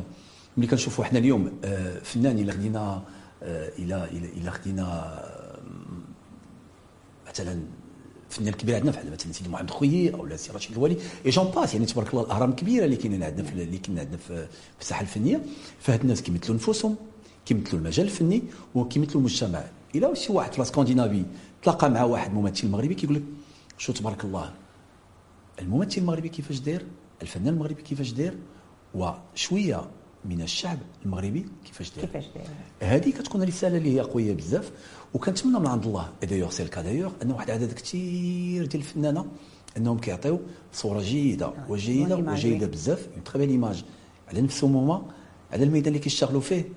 ملي 0.58 0.68
كنشوفوا 0.68 1.06
حنا 1.06 1.20
اليوم 1.20 1.52
آه، 1.64 2.00
فنان 2.00 2.40
إلا 2.40 2.54
خدينا 2.54 3.04
آه، 3.44 3.72
إلى 3.80 4.10
إلى 4.38 4.52
خدينا 4.52 5.41
مثلا 7.32 7.60
فنان 8.30 8.54
كبير 8.54 8.76
عندنا 8.76 8.92
بحال 8.92 9.12
مثلا 9.12 9.32
سيدي 9.32 9.50
محمد 9.50 9.70
خويي 9.70 10.14
أو 10.14 10.38
سي 10.38 10.52
رشيد 10.52 10.72
الوالي 10.72 10.98
et 11.26 11.30
j'en 11.30 11.46
passe 11.46 11.74
يعني 11.74 11.86
تبارك 11.86 12.10
الله 12.14 12.24
الأهرام 12.24 12.56
كبيرة 12.56 12.86
اللي 12.86 12.96
كاينين 12.96 13.24
عندنا 13.24 13.44
في 13.44 13.52
اللي 13.54 13.78
كاينين 13.78 14.00
عندنا 14.00 14.18
في 14.18 14.48
الساحة 14.82 15.02
الفنية. 15.02 15.42
فهاد 15.80 16.02
الناس 16.02 16.22
كيمثلوا 16.22 16.56
نفوسهم 16.56 16.96
كيمثلوا 17.46 17.82
المجال 17.82 18.06
الفني 18.06 18.44
وكيمثلوا 18.76 19.18
المجتمع. 19.18 19.64
إلى 19.96 20.16
شي 20.16 20.34
واحد 20.34 20.54
في 20.54 20.62
اسكندنافي 20.62 21.24
تلاقى 21.64 21.90
مع 21.90 22.04
واحد 22.04 22.34
ممثل 22.34 22.68
مغربي 22.68 22.96
كيقول 22.96 23.16
لك 23.16 23.24
شو 23.78 23.94
تبارك 23.94 24.24
الله 24.26 24.54
الممثل 25.60 26.02
المغربي 26.02 26.30
كيفاش 26.30 26.60
داير؟ 26.60 26.86
الفنان 27.22 27.54
المغربي 27.54 27.82
كيفاش 27.82 28.12
داير؟ 28.12 28.38
وشوية 28.96 29.82
من 30.26 30.42
الشعب 30.42 30.80
المغربي 31.06 31.46
كيفاش 31.66 31.92
داير؟ 31.96 32.06
كيفاش 32.08 32.26
داير. 32.36 32.48
هذه 32.82 33.10
كتكون 33.10 33.44
رسالة 33.44 33.78
اللي 33.78 33.96
هي 33.96 34.00
قويه 34.00 34.34
بزاف. 34.34 34.72
وكنتمنى 35.14 35.60
من 35.60 35.68
عند 35.68 35.86
الله 35.86 36.10
d'ailleurs 36.24 36.50
c'est 36.50 36.64
le 36.64 36.71
cas 36.71 36.82
d'ailleurs 36.82 37.12
ان 37.24 37.32
واحد 37.32 37.50
العدد 37.50 37.74
كثير 37.74 38.66
ديال 38.66 38.82
الفنانة 38.82 39.26
أنهم 39.78 40.00
كيعطيو 40.00 40.40
صورة 40.74 41.02
جيدة 41.02 41.46
آه، 41.46 41.54
وجيدة 41.70 42.16
وجيدة 42.16 42.68
بزاف 42.68 43.08
une 43.14 43.24
très 43.24 43.40
belle 43.40 43.50
image 43.50 43.84
على 44.28 44.42
نفسهم 44.42 44.76
هما 44.76 45.02
على 45.52 45.64
الميدان 45.64 45.88
اللي 45.88 46.00
كيشتغلوا 46.00 46.42
فيه 46.42 46.70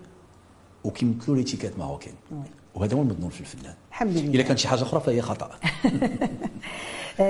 وكيمثلوا 0.84 1.36
l'étiquette 1.36 1.78
marocaine. 1.78 2.12
وهذا 2.74 2.96
هو 2.96 3.02
المضمون 3.02 3.30
في 3.30 3.40
الفنان. 3.40 3.74
الحمد 3.90 4.16
لله. 4.16 4.34
إلا 4.34 4.42
كانت 4.42 4.58
شي 4.58 4.68
حاجة 4.68 4.82
أخرى 4.82 5.00
فهي 5.00 5.22
خطأ. 5.22 5.50
آه، 5.50 5.88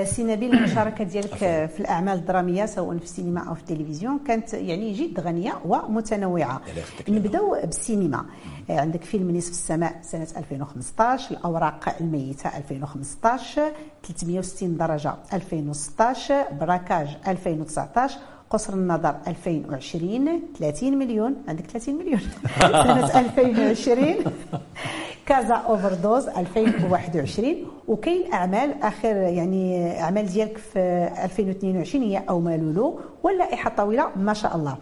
سي 0.03 0.23
نبيل 0.23 0.53
المشاركة 0.57 1.03
ديالك 1.03 1.35
في 1.75 1.79
الأعمال 1.79 2.13
الدرامية 2.17 2.65
سواء 2.65 2.97
في 2.97 3.03
السينما 3.03 3.41
أو 3.49 3.55
في 3.55 3.61
التلفزيون 3.61 4.19
كانت 4.27 4.53
يعني 4.53 4.93
جد 4.93 5.19
غنية 5.19 5.53
ومتنوعة. 5.65 6.61
نبداو 7.09 7.57
بالسينما. 7.63 8.25
آه، 8.69 8.79
عندك 8.79 9.03
فيلم 9.03 9.37
نصف 9.37 9.49
السماء 9.49 9.99
سنة 10.01 10.27
2015 10.37 11.31
الأوراق 11.31 11.95
الميتة 12.01 12.57
2015 12.57 13.71
360 14.03 14.77
درجة 14.77 15.13
2016 15.33 16.45
براكاج 16.59 17.07
2019 17.27 18.17
قصر 18.49 18.73
النظر 18.73 19.15
2020 19.27 20.41
30 20.59 20.97
مليون. 20.97 21.35
عندك 21.47 21.65
30 21.65 21.95
مليون. 21.95 22.19
سنة 22.59 23.19
2020 23.19 24.15
كازا 25.25 25.55
اوفر 25.55 25.93
دوز 25.93 26.27
2021 26.27 27.55
وكاين 27.87 28.33
أعمال 28.33 28.83
آخر 28.83 29.15
يعني 29.15 29.91
أعمال 30.01 30.25
ديالك 30.25 30.57
في 30.57 30.79
2022 31.23 32.03
هي 32.03 32.23
أو 32.29 32.39
مالولو 32.39 32.99
واللائحة 33.23 33.69
طويله 33.69 34.09
ما 34.15 34.33
شاء 34.33 34.55
الله. 34.55 34.77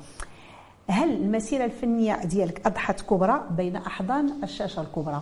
هل 0.88 1.10
المسيرة 1.10 1.66
الفنية 1.66 2.24
ديالك 2.24 2.68
أضحت 2.68 3.02
كبرى 3.02 3.48
بين 3.52 3.76
أحضان 3.76 4.44
الشاشة 4.44 4.82
الكبرى؟ 4.82 5.22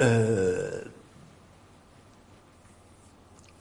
أه 0.00 0.82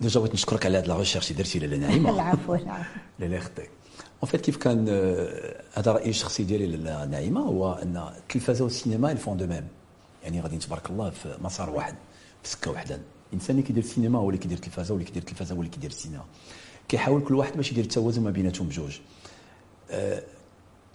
déjà 0.01 0.19
بغيت 0.19 0.33
نشكرك 0.33 0.65
على 0.65 0.77
هذه 0.77 0.85
la 0.85 0.97
recherche 0.97 1.31
اللي 1.31 1.43
درتي 1.43 1.59
لاله 1.59 1.77
نعيمة. 1.77 2.09
العفو 2.15 2.55
العفو. 2.55 2.99
لا 3.19 3.35
يخطيك 3.35 3.69
en 4.23 4.29
fait 4.31 4.41
كيف 4.41 4.57
كان 4.57 4.89
هذا 5.73 5.91
رأيي 5.91 6.09
الشخصي 6.09 6.43
ديالي 6.43 6.67
لاله 6.67 7.05
نعيمة 7.05 7.41
هو 7.41 7.73
أن 7.73 7.97
التلفازه 8.17 8.63
والسينما 8.63 9.11
elles 9.11 9.25
vont 9.25 9.37
de 9.37 9.47
même. 9.47 9.67
يعني 10.23 10.41
غادي 10.41 10.57
تبارك 10.57 10.89
الله 10.89 11.09
في 11.09 11.37
مسار 11.41 11.69
واحد 11.69 11.95
في 12.43 12.49
سكة 12.49 12.71
واحدة 12.71 12.99
الإنسان 13.29 13.55
اللي 13.55 13.67
كيدير 13.67 13.83
السينما 13.83 14.19
هو 14.19 14.29
اللي 14.29 14.37
كيدير 14.37 14.57
التلفازة 14.57 14.93
واللي 14.93 15.05
كيدير 15.05 15.21
التلفازة 15.21 15.55
هو 15.55 15.59
اللي 15.59 15.71
كيدير 15.71 15.89
السينما. 15.89 16.25
كيحاول 16.87 17.23
كل 17.23 17.35
واحد 17.35 17.57
باش 17.57 17.71
يدير 17.71 17.83
التوازن 17.83 18.23
ما 18.23 18.31
بيناتهم 18.31 18.67
بجوج 18.67 18.99
أه 19.91 20.23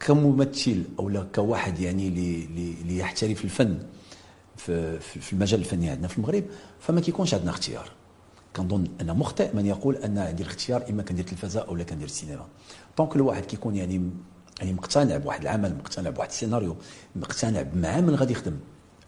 كممثل 0.00 0.84
أو 0.98 1.24
كواحد 1.34 1.78
يعني 1.78 2.08
اللي 2.08 2.98
يحترف 2.98 3.44
الفن 3.44 3.78
في 4.56 5.32
المجال 5.32 5.60
الفني 5.60 5.90
عندنا 5.90 6.08
في 6.08 6.18
المغرب 6.18 6.44
فما 6.80 7.00
كيكونش 7.00 7.34
عندنا 7.34 7.50
اختيار. 7.50 7.90
كنظن 8.56 8.88
أن 9.00 9.16
مخطئ 9.16 9.56
من 9.56 9.66
يقول 9.66 9.96
أن 9.96 10.18
عندي 10.18 10.42
الاختيار 10.42 10.90
إما 10.90 11.02
كندير 11.02 11.24
التلفازة 11.24 11.60
أو 11.60 11.84
كندير 11.84 12.06
السينما. 12.06 12.46
donc 12.98 13.16
الواحد 13.16 13.44
كيكون 13.44 13.76
يعني 13.76 14.10
يعني 14.60 14.72
مقتنع 14.72 15.16
بواحد 15.16 15.40
العمل 15.42 15.76
مقتنع 15.76 16.10
بواحد 16.10 16.28
السيناريو 16.28 16.76
مقتنع 17.16 17.62
بمع 17.62 18.00
من 18.00 18.14
غادي 18.14 18.32
يخدم. 18.32 18.56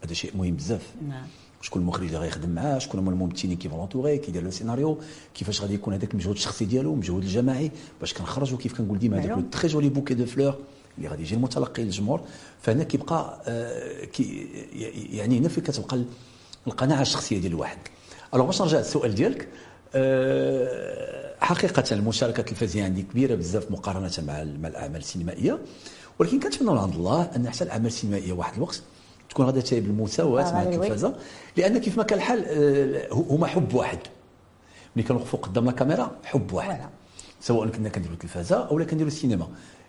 هذا 0.04 0.14
شيء 0.14 0.36
مهم 0.36 0.56
بزاف. 0.56 0.82
نعم. 1.08 1.26
شكون 1.62 1.82
المخرج 1.82 2.06
اللي 2.06 2.18
غيخدم 2.18 2.50
معاه 2.50 2.78
شكون 2.78 3.00
هما 3.00 3.10
الممثلين 3.10 3.56
كيف 3.56 3.72
l'entourage 3.72 4.18
كيدير 4.18 4.42
le 4.42 4.50
scénario 4.50 4.98
كيفاش 5.34 5.60
غادي 5.60 5.74
يكون 5.74 5.94
هذاك 5.94 6.10
المجهود 6.12 6.36
الشخصي 6.36 6.64
ديالو 6.64 6.92
المجهود 6.92 7.22
الجماعي 7.22 7.70
باش 8.00 8.14
كنخرجوا 8.14 8.58
كيف 8.58 8.78
كنقول 8.78 8.98
ديما 8.98 9.18
هذاك 9.18 9.30
le 9.30 9.40
très 9.40 9.68
joli 9.68 9.88
bouquet 9.88 10.14
de 10.14 10.26
fleurs 10.26 10.54
اللي 10.98 11.08
غادي 11.08 11.22
يجي 11.22 11.34
المتلقي 11.34 11.84
للجمهور. 11.84 12.20
فهنا 12.62 12.84
كيبقى 12.84 13.42
آه 13.46 14.04
كي 14.04 14.48
يعني 15.12 15.38
هنا 15.38 15.48
فين 15.48 15.64
كتبقى 15.64 16.04
القناعة 16.66 17.02
الشخصية 17.02 17.38
ديال 17.38 17.52
الواحد. 17.52 17.78
alors 18.34 18.46
باش 18.46 18.62
نرجع 18.62 18.78
للسؤال 18.78 19.14
ديالك. 19.14 19.48
آه 19.94 21.34
حقيقة 21.40 21.84
المشاركة 21.92 22.40
التلفزيونية 22.40 22.88
عندي 22.88 23.02
كبيرة 23.02 23.34
بزاف 23.34 23.70
مقارنة 23.70 24.12
مع 24.18 24.44
مع 24.44 24.68
الأعمال 24.68 25.00
السينمائية. 25.00 25.58
ولكن 26.18 26.40
كنتمنى 26.40 26.70
من 26.70 26.78
عند 26.78 26.94
الله 26.94 27.22
أن 27.36 27.46
احسن 27.46 27.64
الأعمال 27.64 27.86
السينمائية 27.86 28.32
واحد 28.32 28.54
الوقت 28.54 28.82
تكون 29.30 29.46
غادا 29.46 29.60
تاي 29.60 29.80
بالمساواه 29.80 30.52
مع 30.52 30.62
التلفازه 30.62 31.14
لأن 31.56 31.78
كيف 31.78 31.96
ما 31.96 32.02
كان 32.02 32.18
الحال 32.18 32.44
آه، 32.48 33.08
هما 33.12 33.46
حب 33.46 33.74
واحد. 33.74 33.98
ملي 34.96 35.04
كنوقفوا 35.04 35.38
قدام 35.38 35.68
الكاميرا 35.68 36.16
حب 36.24 36.52
واحد. 36.52 36.80
سواء 37.40 37.68
كنا 37.68 37.88
كنديروا 37.88 38.14
التلفازة 38.14 38.56
أو 38.56 38.78
لا 38.78 38.84
كنديروا 38.84 39.10
السينما. 39.12 39.48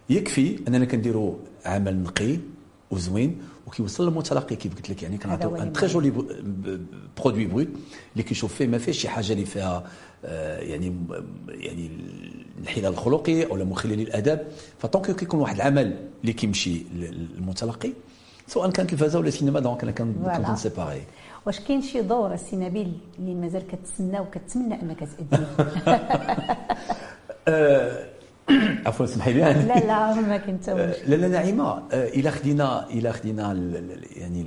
يكفي 0.09 0.59
أننا 0.67 0.85
كنديروا 0.85 1.35
عمل 1.65 2.03
نقي 2.03 2.37
وزوين 2.91 3.41
وكيوصل 3.67 4.07
للمتلقي 4.09 4.55
كيف 4.55 4.75
قلت 4.75 4.89
لك. 4.89 5.03
يعني 5.03 5.17
كنعطيو 5.17 5.55
un 5.55 5.73
très 5.73 5.87
joli 5.87 6.13
produit 7.17 7.45
brut 7.45 7.67
اللي 8.13 8.23
كيشوف 8.23 8.55
فيه 8.55 8.67
ما 8.67 8.77
فيهش 8.77 8.97
شي 8.97 9.09
حاجة 9.09 9.33
اللي 9.33 9.45
فيها 9.45 9.83
آه، 10.25 10.59
يعني 10.59 10.95
يعني 11.47 11.89
الانحلال 12.57 12.85
الخلقي 12.93 13.45
أو 13.45 13.55
مخلل 13.55 13.97
للاداب 13.97 14.47
ف 14.79 14.85
donc 14.85 15.11
كيكون 15.11 15.39
واحد 15.39 15.55
العمل 15.55 16.07
اللي 16.21 16.33
كيمشي 16.33 16.83
للمتلقي 16.95 17.91
سواء 18.51 18.69
كان 18.71 18.87
تلفازه 18.87 19.19
ولا 19.19 19.29
سينما 19.29 19.59
donc 19.59 19.83
أنا 19.83 19.91
كنظن 19.91 20.55
c'est 20.55 20.77
pareil 20.77 21.03
واش 21.45 21.59
كاين 21.59 21.81
شي 21.81 22.01
دور 22.01 22.33
السي 22.33 22.60
نبيل 22.60 22.97
اللي 23.19 23.35
مازال 23.35 23.67
كتسنى 23.67 24.19
وكتمنى 24.19 24.81
أنك 24.81 24.99
تاديه 24.99 25.47
آه، 27.47 28.09
عفوا 28.85 29.05
اسمحي 29.05 29.33
لي. 29.33 29.39
لا 29.39 29.79
لا 29.79 30.13
ما 30.13 30.37
كنت 30.37 30.69
لا 30.69 31.15
لا 31.15 31.27
نعيمة. 31.27 31.83
آه، 31.91 32.07
إلى 32.07 32.31
خدينا 32.31 32.89
إلى 32.89 33.13
خدينا 33.13 33.53
يعني 34.15 34.45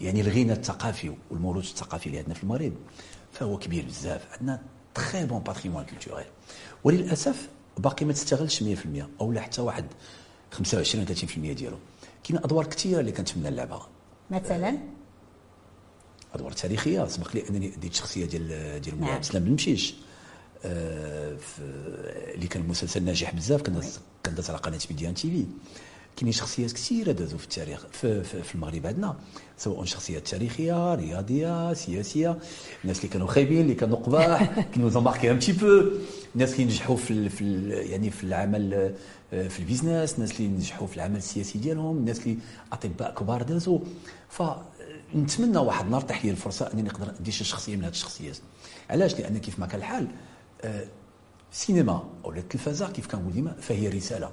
يعني 0.00 0.20
الغنى 0.20 0.52
الثقافي 0.52 1.12
والموروث 1.30 1.70
الثقافي 1.70 2.06
اللي 2.06 2.18
عندنا 2.18 2.34
في 2.34 2.42
المغرب 2.42 2.72
فهو 3.32 3.58
كبير 3.58 3.84
بزاف. 3.84 4.26
عندنا 4.32 4.60
très 4.94 5.24
bon 5.26 5.38
patrimoine 5.38 5.84
culturel 5.84 6.26
وللأسف 6.84 7.48
باقي 7.78 8.06
ما 8.06 8.12
تستغلش 8.12 8.62
100% 8.62 8.66
أو 9.20 9.32
لا 9.32 9.40
حتى 9.40 9.60
واحد 9.60 9.84
25 10.50 11.06
30% 11.06 11.36
ديالو. 11.52 11.76
كاين 12.24 12.38
أدوار 12.44 12.66
كثيره 12.66 13.00
اللي 13.00 13.12
كنتمنى 13.12 13.50
نلعبها 13.50 13.88
مثلا؟ 14.30 14.78
أدوار 16.34 16.52
تاريخية. 16.52 17.06
سبق 17.06 17.34
لي 17.34 17.48
أنني 17.50 17.68
ديت 17.68 17.94
شخصية 17.94 18.26
ديال 18.26 18.80
ديال 18.80 18.96
مولاي 18.96 19.12
عبد 19.12 19.22
السلام 19.24 19.44
بن 19.44 19.52
مشيش 19.52 19.94
آه 20.64 21.36
اللي 22.34 22.46
كان 22.46 22.68
مسلسل 22.68 23.04
ناجح 23.04 23.34
بزاف 23.34 23.62
كان 23.62 23.82
كان 24.24 24.34
داز 24.34 24.50
على 24.50 24.58
قناة 24.58 24.80
ميديان 24.90 25.14
تي 25.14 25.30
في. 25.30 25.46
كاينين 26.16 26.32
شخصيات 26.32 26.72
كثيره 26.72 27.12
دازوا 27.12 27.38
في 27.38 27.44
التاريخ 27.44 27.86
في, 27.92 28.24
في, 28.24 28.42
في 28.42 28.54
المغرب 28.54 28.86
عندنا. 28.86 29.16
سواء 29.58 29.84
شخصيات 29.84 30.28
تاريخية 30.28 30.94
رياضية 30.94 31.72
سياسية. 31.72 32.38
الناس 32.84 32.98
اللي 32.98 33.08
كانوا 33.08 33.26
خايبين 33.26 33.60
اللي 33.60 33.74
كانوا 33.74 33.96
قباح 33.96 34.42
كانوا 34.74 34.90
ils 34.90 35.00
ont 35.00 35.10
marqué 35.10 35.30
un 35.30 35.38
petit 35.38 35.52
peu 35.52 35.82
الناس 36.34 36.52
اللي 36.52 36.64
نجحوا 36.64 36.96
في, 36.96 37.28
في 37.28 37.68
يعني 37.70 38.10
في 38.10 38.24
العمل 38.24 38.94
في 39.32 39.58
ال 39.58 39.64
business 39.64 40.14
الناس 40.14 40.40
اللي 40.40 40.48
نجحوا 40.48 40.86
في 40.86 40.96
العمل 40.96 41.16
السياسي 41.16 41.58
ديالهم 41.58 41.96
الناس 41.96 42.20
اللي 42.20 42.38
أطباء 42.72 43.14
كبار 43.14 43.42
دازوا 43.42 43.78
فنتمنى 44.28 45.58
واحد 45.58 45.84
النهار 45.84 46.02
تحت 46.02 46.24
لي 46.24 46.30
الفرصة 46.30 46.72
أنني 46.72 46.82
نقدر 46.82 47.14
ندير 47.20 47.34
شي 47.34 47.44
شخصية 47.44 47.76
من 47.76 47.84
هذه 47.84 47.90
الشخصيات. 47.90 48.36
علاش؟ 48.90 49.14
لأن 49.14 49.38
كيف 49.38 49.58
ما 49.58 49.66
كان 49.66 49.80
الحال 49.80 50.08
السينما 51.52 52.04
أو 52.24 52.32
التلفازه 52.32 52.90
كيف 52.90 53.06
كنقول 53.06 53.32
ديما 53.32 53.52
فهي 53.52 53.88
رسالة. 53.88 54.30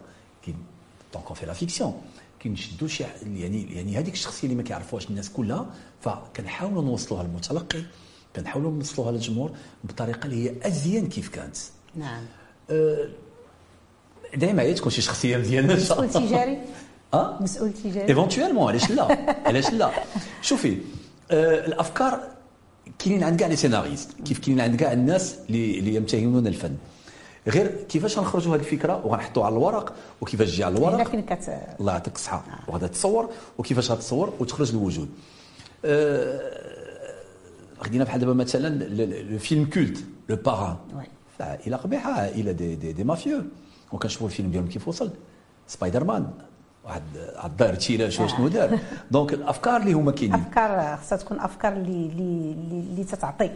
donc 1.13 1.25
on 1.25 1.36
fait 1.36 1.46
la 1.46 1.53
fiction. 1.53 2.01
كنشدوا 2.44 2.88
شي 2.88 3.03
يعني 3.36 3.75
يعني 3.75 3.98
هذيك 3.98 4.13
الشخصية 4.13 4.44
اللي 4.44 4.56
ما 4.56 4.63
كيعرفوهاش 4.63 5.10
الناس 5.10 5.29
كلها 5.29 5.74
فكنحاولوا 6.01 6.84
نوصلوها 6.84 7.24
للمتلقي 7.24 7.84
كنحاولوا 8.36 8.72
نوصلوها 8.72 9.12
للجمهور 9.12 9.51
بطريقة 9.84 10.25
اللي 10.25 10.50
هي 10.50 10.68
ازين 10.68 11.10
كيف 11.10 11.29
كانت. 11.29 11.58
نعم. 11.96 12.24
أه 12.70 13.10
دائما 14.36 14.62
هي 14.62 14.74
تكون 14.74 14.91
شي 14.91 15.01
شخصية 15.01 15.38
مزيانة 15.38 15.74
مسؤول 15.74 16.09
تجاري؟ 16.09 16.57
آه 17.13 17.38
مسؤول 17.41 17.74
تجاري؟ 17.74 18.09
éventuellement 18.10 18.68
علاش 18.67 18.91
لا؟ 18.91 19.17
علاش 19.48 19.69
لا؟ 19.69 19.91
شوفي 20.41 20.77
آه 21.31 21.65
الأفكار 21.65 22.19
كاينين 23.00 23.24
عند 23.24 23.39
كاع 23.39 23.48
les 23.48 23.56
scénaristes 23.56 24.10
كيف 24.25 24.39
كاينين 24.39 24.62
عند 24.63 24.75
كاع 24.75 24.93
الناس 24.93 25.36
اللي 25.50 25.95
يمتهنون 25.95 26.48
الفن. 26.48 26.75
غير 27.48 27.67
كيفاش 27.67 28.17
غنخرجوا 28.17 28.55
هذه 28.55 28.59
الفكرة 28.59 29.05
وغنحطوها 29.05 29.45
على 29.45 29.53
الورق 29.53 29.93
وكيفاش 30.21 30.48
تجي 30.51 30.63
على 30.63 30.77
الورق 30.77 31.15
كت... 31.15 31.50
الله 31.79 31.93
يعطيك 31.93 32.15
الصحة 32.15 32.43
وغادا 32.67 32.88
تصور 32.88 33.29
وكيفاش 33.57 33.91
غتصور 33.91 34.33
وتخرج 34.39 34.71
للوجود 34.75 35.09
خدينا 37.79 38.03
بحال 38.03 38.19
دابا 38.19 38.33
مثلا 38.33 38.83
لو 39.31 39.39
film 39.39 39.65
culte 39.65 39.98
Le 40.29 40.36
Parrain. 40.36 40.75
عائله 41.39 41.77
قبيحة 41.77 42.12
عائلة 42.12 42.51
دي, 42.51 42.75
دي, 42.75 42.91
دي 42.93 43.03
مافيو 43.03 43.41
وكنشوفوا 43.91 44.27
الفيلم 44.27 44.51
ديالهم 44.51 44.69
كيف 44.69 44.88
وصل. 44.88 45.12
سبايدر 45.67 46.03
مان 46.03 46.29
واحد 46.86 47.03
الدار 47.46 47.75
تشيله 47.75 48.10
شو 48.10 48.27
شنو 48.27 48.48
دار. 48.48 48.79
donc 49.12 49.34
الأفكار 49.34 49.81
اللي 49.81 49.93
هما 49.93 50.12
كاينين. 50.12 50.39
أفكار 50.39 50.98
خصها 50.98 51.17
تكون 51.17 51.39
أفكار 51.39 51.74
اللي 51.74 52.05
اللي 52.05 52.51
اللي, 52.79 53.03
تتعطي. 53.03 53.51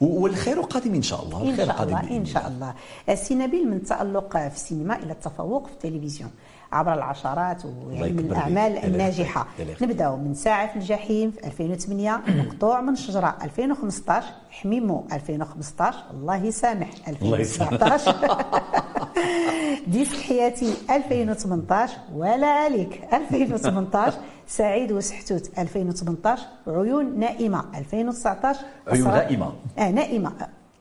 والخير 0.00 0.60
قادم 0.60 0.94
إن 0.94 1.02
شاء 1.02 1.22
الله. 1.22 1.42
الخير 1.42 1.66
شاء 1.66 1.76
قادم 1.76 1.96
الله 1.96 2.08
بإذن 2.08 2.16
إن 2.16 2.26
شاء 2.26 2.48
الله. 2.48 2.74
سي 3.14 3.34
نبيل 3.34 3.68
من 3.68 3.76
التألق 3.76 4.36
في 4.36 4.54
السينما 4.54 4.98
إلى 4.98 5.12
التفوق 5.12 5.66
في 5.66 5.72
التلفزيون. 5.72 6.30
عبر 6.74 6.94
العشرات 6.94 7.62
ويعني 7.64 8.12
من 8.12 8.18
يكبر 8.18 8.32
الأعمال 8.32 8.72
بك. 8.76 8.84
الناجحة. 8.84 9.46
الله 9.60 9.72
يخليك. 9.72 9.90
نبداو 9.90 10.16
من 10.16 10.34
ساعة 10.34 10.66
في 10.72 10.76
الجحيم 10.76 11.30
في 11.30 11.46
2008 11.46 12.20
مقطوع 12.28 12.80
من 12.80 12.94
شجرة 12.96 13.36
2015 13.42 14.26
حميمو 14.50 15.04
2015 15.12 15.98
الله 16.10 16.36
يسامح. 16.44 16.88
الله 17.22 17.38
يسامح. 17.38 17.72
2017 17.72 18.14
ديسك 19.86 20.16
حياتي 20.20 20.74
2018 20.90 21.92
ولا 22.14 22.46
عليك. 22.46 23.00
2018 23.12 24.16
سعيد 24.46 24.92
وسحتوت 24.92 25.50
2018 25.58 26.42
عيون 26.66 27.18
نائمة 27.18 27.64
2019 27.74 28.58
عيون 28.88 29.06
أسرار- 29.06 29.14
غائمة. 29.14 29.52
آه 29.78 29.90
نائمة. 29.90 30.32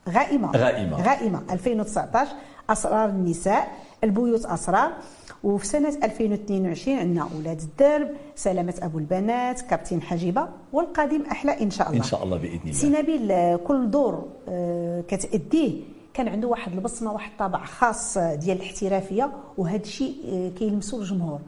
غائمة. 0.10 0.52
غائمة. 0.52 1.02
غائمة. 1.04 1.42
2019 1.52 2.28
أسرار 2.70 3.10
النساء 3.10 3.68
البيوت 4.04 4.46
أسرار. 4.46 4.92
وفي 5.44 5.68
سنة 5.68 5.98
2022 6.04 6.98
عندنا 6.98 7.28
أولاد 7.36 7.62
الدرب 7.62 8.10
سلامة 8.36 8.74
أبو 8.82 8.98
البنات 9.00 9.62
كابتن 9.62 10.02
حجيبة 10.02 10.48
والقادم 10.74 11.22
أحلى 11.22 11.62
إن 11.62 11.72
شاء 11.72 11.88
الله. 11.88 11.98
إن 12.00 12.04
شاء 12.04 12.24
الله 12.24 12.38
بإذن 12.38 12.74
سي 12.74 12.88
الله. 12.88 13.00
نبيل 13.02 13.32
آه، 13.32 13.56
كل 13.56 13.92
دور 13.92 14.28
آه، 14.50 15.02
كتأديه 15.08 15.82
كان 16.14 16.28
عنده 16.28 16.48
واحد 16.48 16.74
البصمة 16.74 17.12
واحد 17.14 17.32
الطابع 17.32 17.66
خاص 17.66 18.18
آه، 18.18 18.36
ديال 18.36 18.58
الاحترافية. 18.58 19.32
وهذا 19.58 19.82
الشيء 19.84 20.16
آه، 20.28 20.60
كيلمسو 20.60 21.02
الجمهور. 21.02 21.40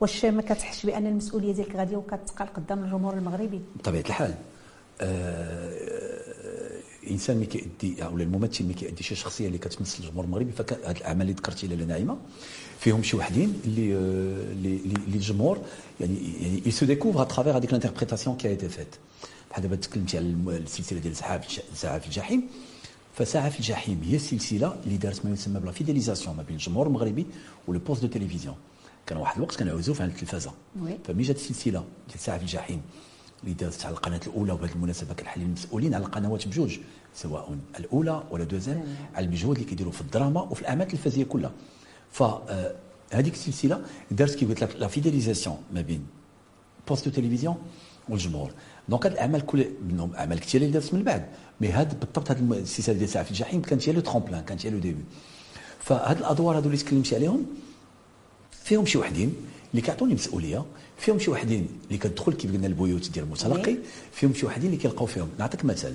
واش 0.00 0.24
ما 0.24 0.42
كتحسش 0.42 0.86
بأن 0.86 1.06
المسؤولية 1.06 1.52
ديالك 1.52 1.76
غاديه 1.76 1.96
وكتقال 1.96 2.48
قدام 2.52 2.84
الجمهور 2.84 3.14
المغربي؟ 3.14 3.60
بطبيعة 3.76 4.00
الحال 4.00 4.34
آه، 5.00 5.70
انسان 7.10 7.36
ملي 7.36 7.46
كيأدي 7.46 8.04
ولا 8.12 8.22
الممثل 8.22 8.64
ملي 8.64 8.74
كيأدي 8.74 9.02
شي 9.02 9.14
شخصية 9.14 9.46
اللي 9.46 9.58
كتمثل 9.58 10.04
الجمهور 10.04 10.24
المغربي 10.24 10.52
فهاد 10.52 10.96
الأعمال 10.96 11.22
اللي 11.22 11.32
ذكرتي 11.32 11.66
لاله 11.66 11.84
ناعمه 11.84 12.16
فيهم 12.80 13.02
شي 13.02 13.16
وحدين 13.16 13.60
اللي 13.64 13.94
آه، 13.94 13.98
اللي 14.52 14.76
اللي 14.76 14.94
اللي 15.06 15.16
الجمهور 15.16 15.58
يعني 16.00 16.16
يعني 16.40 16.72
découvre 16.72 17.20
à 17.20 17.34
travers 17.34 17.56
هذيك 17.56 17.70
qui 18.38 18.46
a 18.46 18.50
été 18.50 18.68
faite. 18.68 18.96
بحال 19.50 19.62
دابا 19.62 19.76
تكلمتي 19.76 20.16
على 20.16 20.26
السلسلة 20.48 20.98
ديال 20.98 21.16
ساعه 21.16 21.98
في 21.98 22.06
الجحيم. 22.06 22.48
فساعه 23.18 23.48
في 23.50 23.58
الجحيم 23.58 24.00
هي 24.04 24.16
السلسلة 24.16 24.76
اللي 24.86 24.96
دارت 24.96 25.24
ما 25.24 25.32
يسمى 25.32 25.60
ب 25.60 25.64
la 25.64 25.72
fidélisation 25.72 26.36
ما 26.36 26.42
بين 26.42 26.56
الجمهور 26.56 26.86
المغربي 26.86 27.26
و 27.68 27.71
le 27.71 27.78
poste 27.78 28.02
de 28.02 28.08
télévision 28.08 28.54
كان 29.06 29.18
واحد 29.18 29.36
الوقت 29.36 29.56
كان 29.56 29.68
عزوف 29.68 30.02
عن 30.02 30.08
التلفازة. 30.08 30.52
oui. 30.80 30.98
فملي 31.04 31.22
جات 31.22 31.36
السلسلة 31.36 31.84
ديال 32.08 32.20
ساعه 32.20 32.38
في 32.38 32.44
الجحيم 32.44 32.82
اللي 33.42 33.54
دازت 33.54 33.86
على 33.86 33.94
القناة 33.94 34.20
الأولى 34.26 34.52
وبهذه 34.52 34.72
المناسبة 34.72 35.14
كنحيي 35.14 35.42
المسؤولين 35.42 35.94
على 35.94 36.04
القنوات 36.04 36.48
بجوج؟ 36.48 36.78
سواء 37.14 37.58
الأولى 37.78 38.22
ولا 38.30 38.44
deuxième 38.44 38.84
على 39.14 39.26
المجهود 39.26 39.56
اللي 39.56 39.68
كيديروا 39.68 39.92
في 39.92 40.00
الدراما 40.00 40.40
وفي 40.40 40.60
الأعمال 40.60 40.86
التلفزيونية 40.86 41.30
كلها. 41.30 41.52
ف 42.12 42.22
آه، 42.22 42.74
هذيك 43.12 43.34
السلسلة 43.34 43.82
دارت 44.10 44.34
كي 44.34 44.46
قلت 44.46 44.62
لك 44.62 44.76
la 44.76 44.88
fidélisation 44.88 45.56
ما 45.72 45.80
بين 45.80 46.06
poste 46.88 47.08
de 47.08 47.14
télévision 47.14 47.56
والجمهور 48.08 48.50
donc 48.88 49.06
هاد 49.06 49.12
الأعمال 49.12 49.46
كل 49.46 49.66
منهم 49.88 50.14
أعمال 50.14 50.40
كثيره 50.40 50.62
اللي 50.62 50.72
دارت 50.72 50.94
من 50.94 51.02
بعد. 51.02 51.26
mais 51.60 51.68
هاد 51.68 52.00
بالضبط 52.00 52.30
هاد 52.30 52.52
السلسلة 52.52 52.94
ديال 52.94 53.08
ساعة 53.08 53.24
في 53.24 53.30
الجحيم 53.30 53.62
كانت 53.62 53.88
هي 53.88 53.92
le 53.92 54.00
tremplin 54.00 54.44
كانت 54.44 54.66
هي 54.66 54.70
le 54.70 54.78
début 54.78 55.04
فهاد 55.80 56.18
الأدوار 56.18 56.56
هادو 56.56 56.66
اللي 56.66 56.78
تكلمتي 56.78 57.14
عليهم 57.16 57.46
فيهم 58.50 58.86
شي 58.86 58.98
وحدين 58.98 59.34
اللي 59.70 59.82
كيعطوني 59.82 60.14
مسؤولية. 60.14 60.64
فيهم 60.98 61.18
شي 61.18 61.30
وحدين 61.30 61.68
اللي 61.86 61.98
كتدخل 61.98 62.32
كيف 62.32 62.52
قلنا 62.52 62.66
البيوت 62.66 63.10
ديال 63.10 63.24
المتلقي 63.24 63.76
فيهم 64.12 64.34
شي 64.34 64.46
وحدين 64.46 64.66
اللي 64.66 64.82
كيلقاو 64.82 65.06
فيهم. 65.06 65.30
نعطيك 65.38 65.64
مثال. 65.64 65.94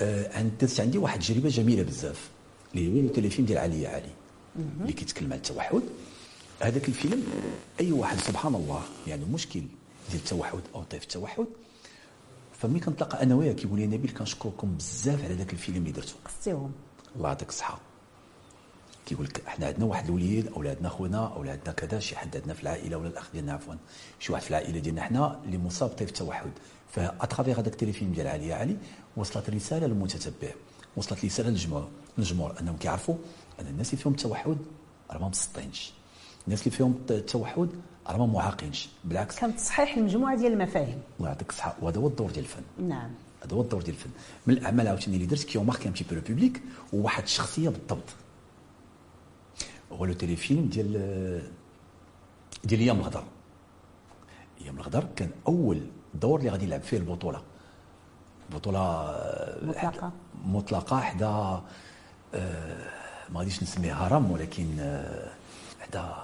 آه 0.00 0.38
عند 0.38 0.50
درت 0.60 0.80
عندي 0.80 0.98
واحد 0.98 1.20
التجربه 1.20 1.48
جميلة 1.48 1.82
بزاف 1.82 2.28
اللي 2.74 3.02
هو 3.02 3.06
التيليفيلم 3.06 3.46
ديال 3.46 3.58
علي 3.58 3.86
علي 3.86 4.10
اللي 4.80 4.92
كيتكلم 4.92 5.32
على 5.32 5.36
التوحد. 5.36 5.82
هذاك 6.60 6.88
الفيلم 6.88 7.22
أي 7.80 7.92
واحد 7.92 8.18
سبحان 8.18 8.54
الله 8.54 8.82
يعني 9.06 9.24
مشكل 9.24 9.60
ديال 10.10 10.20
التوحد 10.24 10.60
أو 10.74 10.82
طيف 10.82 11.02
التوحد. 11.02 11.46
فملي 12.60 12.80
كنتلاقى 12.80 13.22
أنا 13.22 13.34
وياه 13.34 13.52
كيقول 13.52 13.78
لي 13.78 13.86
نبيل 13.86 14.10
كنشكركم 14.10 14.74
بزاف 14.74 15.24
على 15.24 15.34
ذاك 15.34 15.52
الفيلم 15.52 15.76
اللي 15.76 15.92
درتو. 15.92 16.14
قصتيهم. 16.24 16.72
الله 17.16 17.28
يعطيك 17.28 17.48
الصحة. 17.48 17.80
كيقول 19.10 19.26
لك 19.26 19.42
إحنا 19.46 19.66
عندنا 19.66 19.84
واحد 19.84 20.04
الوليد 20.04 20.46
أولادنا 20.46 20.88
خونا 20.88 21.26
أولادنا 21.36 21.72
كذا 21.72 21.98
شي 21.98 22.16
حد 22.16 22.36
عندنا 22.36 22.54
في 22.54 22.62
العائلة 22.62 22.96
ولا 22.96 23.08
الأخ 23.08 23.30
ديالنا 23.32 23.52
عفوا 23.52 23.74
شي 24.20 24.32
واحد 24.32 24.44
في 24.44 24.50
العائلة 24.50 24.78
ديالنا. 24.78 25.02
حنا 25.02 25.40
اللي 25.44 25.58
مصاب 25.58 25.90
طيف 25.90 26.08
التوحد 26.08 26.50
فاترافيغ 26.92 27.60
هذاك 27.60 27.72
التليفيلم 27.72 28.12
ديال 28.12 28.26
علي 28.26 28.52
علي 28.52 28.76
وصلت 29.16 29.50
رسالة 29.50 29.86
للمتتبع 29.86 30.48
وصلت 30.96 31.24
رسالة 31.24 31.50
للجمهور 31.50 31.88
للجمهور 32.18 32.60
أنهم 32.60 32.76
كيعرفوا 32.76 33.14
أن 33.60 33.66
الناس 33.66 33.92
اللي 33.92 34.02
فيهم 34.02 34.12
التوحد 34.12 34.56
راه 35.10 35.18
ما 35.18 35.28
مسطينش. 35.28 35.92
الناس 36.46 36.66
اللي 36.66 36.76
فيهم 36.76 36.94
التوحد 37.10 37.68
راه 38.06 38.16
ما 38.16 38.26
معاقينش. 38.26 38.88
بالعكس. 39.04 39.38
كان 39.38 39.56
تصحيح 39.56 39.96
المجموعة 39.96 40.36
ديال 40.36 40.52
المفاهيم. 40.52 40.98
الله 41.18 41.28
يعطيك 41.28 41.50
الصحة. 41.50 41.76
وهذا 41.82 42.00
هو 42.00 42.06
الدور 42.06 42.30
ديال 42.30 42.44
الفن. 42.44 42.62
نعم. 42.88 43.10
هذا 43.44 43.56
هو 43.56 43.60
الدور 43.60 43.82
ديال 43.82 43.96
الفن. 43.96 44.10
من 44.46 44.54
الأعمال 44.54 44.88
عاوتاني 44.88 45.16
اللي 45.16 45.26
درت 45.26 45.44
qui 45.44 45.58
marquait 45.58 45.88
un 45.88 45.92
petit 45.92 46.04
peu 46.04 46.14
le 46.14 46.20
public 46.20 46.62
وواحد 46.92 47.22
الشخصية 47.22 47.68
بالضبط. 47.68 48.04
هو 49.92 50.04
le 50.04 50.12
téléfilm 50.12 50.66
ديال 50.66 50.92
ديال 52.64 52.80
أيام 52.80 52.96
الغدر 52.96 53.24
أيام 54.60 54.76
الغدر 54.76 55.06
كان 55.16 55.30
أول 55.48 55.80
دور 56.14 56.38
اللي 56.38 56.50
غادي 56.50 56.64
يلعب 56.64 56.80
فيه 56.82 56.96
البطولة 56.96 57.42
بطولة 58.54 58.80
مطلقة. 59.62 60.10
مطلقة 60.44 61.00
حدا 61.00 61.60
آه، 62.34 62.88
ما 63.30 63.38
غاديش 63.40 63.62
نسميه 63.62 63.92
هرم 64.06 64.30
ولكن 64.30 64.76
آه، 64.80 65.30
حدا 65.80 66.14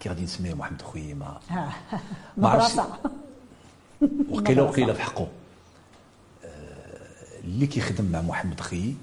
كي 0.00 0.08
غادي 0.08 0.22
نسميه 0.22 0.54
محمد 0.54 0.82
خويا 0.82 1.14
ما 1.14 1.40
ما 2.36 2.48
عرفتش. 2.48 2.80
وقيله. 4.30 4.62
وقيله 4.62 4.92
في 4.92 5.02
حقه 5.02 5.28
آه، 6.44 7.40
اللي 7.44 7.66
كيخدم 7.66 8.04
مع 8.04 8.20
محمد 8.22 8.60
خي 8.60 8.94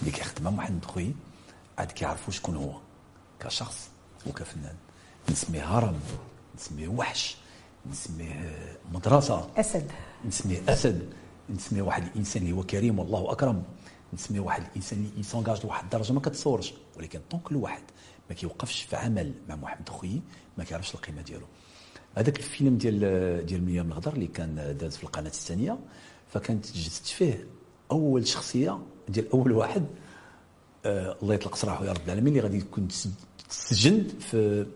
اللي 0.00 0.10
كيخدم 0.10 0.44
مع 0.44 0.50
محمد 0.50 0.84
خي 0.84 1.12
عاد 1.78 1.92
كيعرفوا 1.92 2.32
شكون 2.32 2.56
هو 2.56 2.72
كشخص 3.46 3.88
وكفنان 4.26 4.74
نسميه 5.30 5.78
هرم 5.78 6.00
نسميه 6.56 6.88
وحش 6.88 7.36
نسميه 7.90 8.52
مدرسة 8.92 9.50
أسد. 9.56 9.90
نسميه 10.26 10.60
أسد 10.68 11.12
نسميه 11.50 11.82
واحد 11.82 12.02
الإنسان 12.02 12.42
اللي 12.42 12.52
هو 12.54 12.62
كريم 12.62 12.98
والله 12.98 13.32
أكرم 13.32 13.62
نسميه 14.14 14.40
واحد 14.40 14.62
الإنسان 14.70 14.98
اللي 14.98 15.20
يسونجاج 15.20 15.64
لواحد 15.64 15.84
الدرجة 15.84 16.12
ما 16.12 16.20
كتصورش 16.20 16.74
ولكن 16.96 17.20
طونك 17.30 17.50
الواحد 17.52 17.82
ما 18.30 18.34
كيوقفش 18.34 18.82
في 18.82 18.96
عمل 18.96 19.32
مع 19.48 19.56
محمد 19.56 19.88
خويي 19.88 20.22
ما 20.58 20.64
كيعرفش 20.64 20.94
القيمة 20.94 21.22
ديالو. 21.22 21.46
هذاك 22.16 22.38
الفيلم 22.38 22.76
ديال 22.78 23.46
ديال 23.46 23.64
ميام 23.64 23.86
الغدر 23.92 24.12
اللي 24.12 24.26
كان 24.26 24.76
داز 24.80 24.96
في 24.96 25.04
القناة 25.04 25.28
الثانية 25.28 25.78
فكانت 26.32 26.72
جسدت 26.72 27.06
فيه 27.06 27.46
أول 27.90 28.26
شخصية 28.26 28.78
ديال 29.08 29.30
أول 29.32 29.52
واحد 29.52 29.86
آه 30.86 31.16
الله 31.22 31.34
يطلق 31.34 31.54
سراحه 31.56 31.84
يا 31.84 31.92
رب 31.92 32.00
العالمين 32.04 32.28
اللي 32.28 32.40
غادي 32.40 32.58
يكون 32.58 32.88
تسجن 33.48 34.04
في 34.20 34.66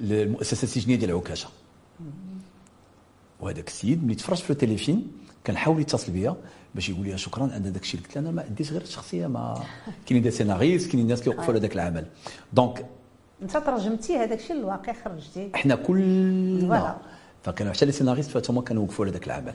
المؤسسة 0.00 0.62
السجنية 0.62 0.96
ديال 0.96 1.12
عكاشه 1.12 1.48
وهذاك 3.40 3.68
السيد 3.68 4.04
ملي 4.04 4.14
تفرج 4.14 4.36
في 4.36 4.50
التيليفيلم 4.50 5.06
كان 5.44 5.56
حاول 5.56 5.80
يتصل 5.80 6.12
بيا 6.12 6.36
باش 6.74 6.88
يقول 6.88 7.06
لي 7.06 7.18
شكرا 7.18 7.44
ان 7.56 7.72
داك 7.72 7.82
الشيء. 7.82 8.00
اللي 8.00 8.08
قلت 8.08 8.16
له 8.16 8.22
أنا 8.22 8.30
ما 8.30 8.46
اديتش 8.46 8.72
غير 8.72 8.82
الشخصيه 8.82 9.26
ما 9.26 9.64
كاينين 10.06 10.22
des 10.22 10.30
scénaristes 10.30 10.86
كاينين 10.86 11.06
الناس 11.06 11.22
كيوقفوا 11.22 11.44
على 11.44 11.60
ذاك 11.60 11.74
العمل. 11.74 12.06
donc 12.52 12.86
أنت 13.42 13.56
ترجمتي 13.56 14.16
هذاك 14.16 14.38
الشيء 14.38 14.56
للواقع 14.56 14.92
خرجتي. 15.04 15.50
إحنا 15.54 15.74
كلنا. 15.74 16.98
فكانوا 17.42 17.72
حتى 17.72 17.86
les 17.86 17.92
scénaristes 17.92 18.30
فاتهم 18.30 18.60
كانوا 18.60 18.82
وقفوا 18.82 19.04
على 19.04 19.12
ذاك 19.12 19.26
العمل. 19.26 19.54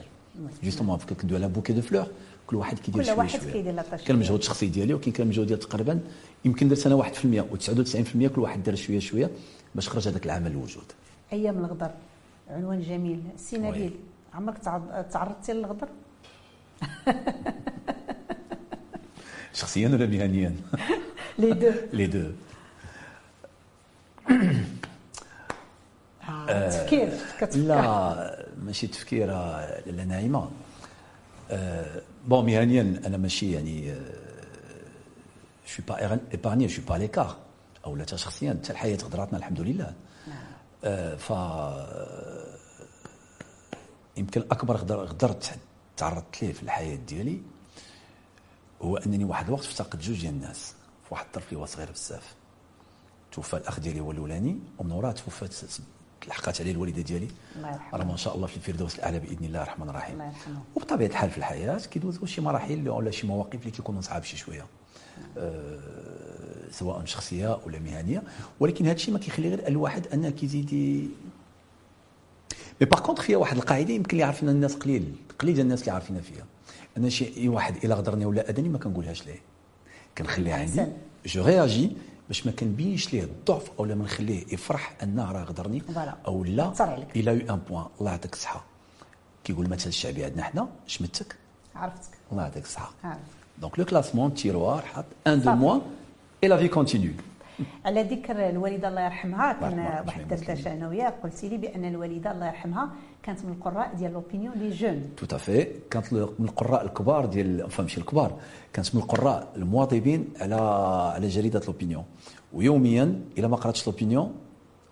justement 0.62 0.98
كندوي 0.98 1.38
على 1.38 1.48
bouquet 1.48 1.72
de 1.72 1.80
fleurs. 1.80 2.06
كل 2.46 2.56
واحد 2.56 2.78
كيدير 2.78 3.00
كل 3.02 3.06
شوية 3.06 3.16
واحد 3.18 3.40
شوية. 3.40 3.52
كيدير 3.52 3.82
كان 3.82 4.14
المجهود 4.16 4.38
الشخصي 4.38 4.66
ديالي 4.66 4.94
وكاين 4.94 5.12
كان 5.12 5.22
المجهود 5.26 5.46
ديال 5.46 5.58
تقريبا 5.58 6.00
يمكن 6.44 6.68
درت 6.68 6.86
أنا 6.86 7.02
1% 7.02 7.06
و99% 7.54 8.26
كل 8.26 8.40
واحد 8.40 8.62
دار 8.62 8.74
شوية 8.74 8.98
شوية 8.98 9.30
باش 9.74 9.88
خرج 9.88 10.08
هذاك 10.08 10.26
العمل 10.26 10.50
للوجود 10.50 10.84
أيام 11.32 11.58
الغدر 11.58 11.90
عنوان 12.50 12.80
جميل. 12.82 13.22
سي. 13.36 13.58
نبيل 13.58 13.94
عمرك 14.34 14.58
تعرض- 14.58 15.08
تعرضتي 15.12 15.52
للغدر 15.52 15.88
شخصيا 19.54 19.88
ولا 19.88 20.06
مهنيا؟ 20.06 20.54
لي 21.38 21.52
دو 21.52 21.70
لي 21.92 22.06
دو 22.06 22.30
آه، 26.48 26.68
تفكير 26.70 27.08
كتفكر. 27.40 27.58
لا 27.60 28.46
ماشي 28.64 28.86
تفكير 28.86 29.26
لا 29.86 30.04
ناعمة. 30.08 30.50
آه، 32.24 32.28
bon 32.28 32.46
مهنيا 32.46 33.00
أنا 33.06 33.16
ماشي 33.16 33.52
يعني 33.52 33.94
je 35.66 35.71
suis 35.71 35.82
pas 35.88 36.18
épargné 36.32 36.68
je 36.68 36.73
suis 36.73 36.82
pas 36.82 36.94
à 36.94 36.99
l'écart 36.99 37.36
أو 37.86 37.96
لا 37.96 38.06
شخصيا 38.06 38.58
حتى 38.62 38.72
الحياة 38.72 38.96
غدراتنا 38.96 39.38
الحمد 39.38 39.60
لله 39.60 39.94
نعم. 40.28 41.16
ف 41.16 41.32
يمكن 44.16 44.40
أكبر 44.40 44.76
غدرت 44.76 45.58
تعرضت 45.96 46.42
ليه 46.42 46.52
في 46.52 46.62
الحياة 46.62 46.96
ديالي 46.96 47.40
هو 48.82 48.96
أنني 48.96 49.24
واحد 49.24 49.46
الوقت 49.46 49.64
افتقدت 49.64 50.02
جوج 50.02 50.20
ديال 50.20 50.34
الناس 50.34 50.74
في 51.08 51.08
واحد 51.10 51.24
الطرف 51.24 51.48
اللي 51.48 51.60
هو 51.60 51.66
صغير 51.66 51.90
بزاف. 51.90 52.34
توفى 53.32 53.56
الأخ 53.56 53.80
ديالي 53.80 54.00
هو 54.00 54.10
الأولاني 54.10 54.58
ومن 54.78 54.92
وراء 54.92 55.12
توفات 55.12 55.52
لحقات 56.28 56.60
عليه 56.60 56.72
الوالدة 56.72 57.02
ديالي. 57.02 57.28
الله 57.56 57.68
يرحمها 57.68 58.00
راه 58.00 58.04
ما 58.04 58.16
شاء 58.16 58.36
الله 58.36 58.46
في 58.46 58.56
الفردوس 58.56 58.94
الأعلى 58.94 59.18
بإذن 59.18 59.44
الله 59.44 59.62
الرحمن 59.62 59.88
الرحيم. 59.88 60.14
الله 60.14 60.26
يرحمه. 60.26 60.60
وبطبيعة 60.76 61.08
الحال 61.08 61.30
في 61.30 61.38
الحياة 61.38 61.78
كيدوزوا 61.78 62.26
شي 62.26 62.40
مراحل 62.40 62.88
ولا 62.88 63.10
شي 63.10 63.26
مواقف 63.26 63.60
اللي 63.60 63.70
كيكونوا 63.70 64.00
صعاب 64.00 64.24
شي 64.24 64.36
شوية. 64.36 64.66
أه 65.38 65.78
سواء 66.70 67.04
شخصية 67.04 67.58
ولا 67.66 67.78
مهنية. 67.78 68.22
ولكن 68.60 68.84
هذا 68.84 68.94
الشيء 68.94 69.14
ما 69.14 69.20
كيخلي 69.20 69.48
غير 69.48 69.68
الواحد 69.68 70.06
أنه 70.06 70.30
كيزيد 70.30 70.74
مي 72.80 72.86
باغ 72.86 73.00
كونتخ 73.00 73.22
فيها 73.22 73.36
واحد 73.36 73.56
القاعدة 73.56 73.94
يمكن 73.94 74.10
اللي 74.10 74.22
يعرفنا 74.22 74.50
الناس 74.50 74.74
قليل. 74.74 75.14
قليل 75.38 75.60
الناس 75.60 75.80
اللي 75.80 75.92
عارفين 75.92 76.20
فيها. 76.20 76.44
أنا 76.96 77.08
شي 77.08 77.48
واحد 77.48 77.84
إلا 77.84 77.94
غدرني 77.94 78.24
ولا 78.24 78.50
اذاني 78.50 78.68
ما 78.68 78.78
كنقولهاش 78.78 79.26
ليه. 79.26 79.40
كنخليها 80.18 80.56
عندي. 80.56 80.86
جو 81.26 81.44
رياجي 81.44 81.92
باش 82.32 82.46
ما 82.46 82.52
كنبينش 82.52 83.12
ليه 83.12 83.22
الضعف 83.22 83.70
أو 83.78 83.84
ما 83.84 83.94
نخليه 83.94 84.44
يفرح 84.52 84.96
أنه 85.02 85.32
راه 85.32 85.44
غدرني 85.44 85.82
أو 86.26 86.44
لا 86.44 86.72
إلى 87.16 87.30
يو 87.30 87.54
أن 87.54 87.60
بوان. 87.68 87.86
الله 88.00 88.10
يعطيك 88.10 88.32
الصحة. 88.32 88.64
كيقول 89.44 89.66
المثل 89.66 89.88
الشعبي 89.88 90.24
عندنا 90.24 90.42
حنا 90.42 90.68
شمتك 90.86 91.36
عرفتك. 91.76 92.18
الله 92.32 92.42
يعطيك 92.42 92.64
الصحة. 92.64 92.92
دونك 93.58 93.78
لو 93.78 93.84
كلاسمون 93.84 94.34
تيروار 94.34 94.82
حط 94.82 95.04
ان 95.26 95.40
دو 95.42 95.50
موان 95.50 95.80
اي 96.44 96.48
لا 96.48 96.56
في 96.56 96.68
كونتينيو 96.68 97.12
على 97.84 98.02
ذكر 98.02 98.48
الوالدة 98.48 98.88
الله 98.88 99.04
يرحمها 99.04 99.52
كان 99.52 99.78
واحد 100.06 100.32
الدردشه 100.32 100.72
أنا 100.72 100.88
وياك 100.88 101.14
قلتي 101.22 101.48
لي 101.48 101.56
بأن 101.56 101.84
الوالدة 101.84 102.32
الله 102.32 102.46
يرحمها 102.46 102.90
كانت 103.22 103.44
من 103.44 103.52
القراء 103.52 103.94
ديال 103.94 104.12
لوبينيون 104.12 104.54
لي 104.54 104.70
جون 104.70 105.10
تو 105.16 105.26
تافي 105.26 105.66
كانت 105.90 106.12
من 106.12 106.28
القراء 106.40 106.84
الكبار 106.84 107.26
ديال 107.26 107.70
فهم 107.70 107.84
ماشي 107.84 108.00
الكبار 108.00 108.38
كانت 108.72 108.94
من 108.94 109.00
القراء 109.00 109.52
المواظبين 109.56 110.28
على 110.40 110.54
على 111.14 111.28
جريدة 111.28 111.62
لوبينيون 111.66 112.04
ويوميا 112.52 113.20
إلا 113.38 113.48
ما 113.48 113.56
قراتش 113.56 113.86
L'Opinion 113.86 114.34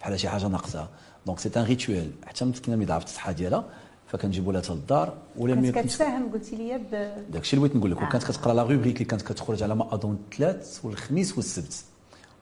بحال 0.01 0.20
شي 0.20 0.29
حاجة 0.29 0.49
ناقصة. 0.49 0.88
donc 1.27 1.38
c'est 1.38 1.51
un 1.57 1.64
rituel 1.64 2.11
حتى 2.27 2.44
مسكينه 2.44 2.77
ملي 2.77 2.87
ضعفت 2.87 3.07
الصحة 3.07 3.33
ديالها 3.33 3.64
فكنجيبوا 4.07 4.53
لها 4.53 4.62
للدار 4.70 5.16
ولا 5.37 5.55
كانت 5.55 5.79
كتساهم 5.79 6.33
قلتي 6.33 6.57
لي 6.57 6.79
ب 6.79 7.12
داكشي 7.33 7.57
اللي 7.57 7.68
بغيت 7.68 7.77
نقول 7.77 7.90
لك. 7.90 8.03
وكانت 8.03 8.25
كتقرأ 8.25 8.55
la 8.55 8.62
rubrique 8.62 8.94
اللي 8.94 9.05
كانت 9.05 9.23
كتخرج 9.23 9.62
على 9.62 9.75
ما 9.75 9.94
أظن 9.94 10.16
الثلاث 10.33 10.85
والخميس 10.85 11.37
والسبت. 11.37 11.85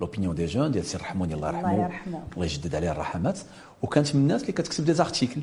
L'Opinion 0.00 0.34
des 0.34 0.46
jeunes 0.46 0.70
ديال 0.70 0.84
سي 0.84 0.96
الرحموني 0.96 1.34
الله 1.34 1.48
يرحمه 1.48 1.70
الله 1.70 1.84
يرحمه 1.84 2.22
الله 2.34 2.44
يجدد 2.44 2.74
عليه 2.74 2.90
الرحمات 2.90 3.38
وكانت 3.82 4.14
من 4.14 4.22
الناس 4.22 4.40
اللي 4.40 4.52
كتكتب 4.52 4.84
des 4.84 4.94
articles 4.94 5.40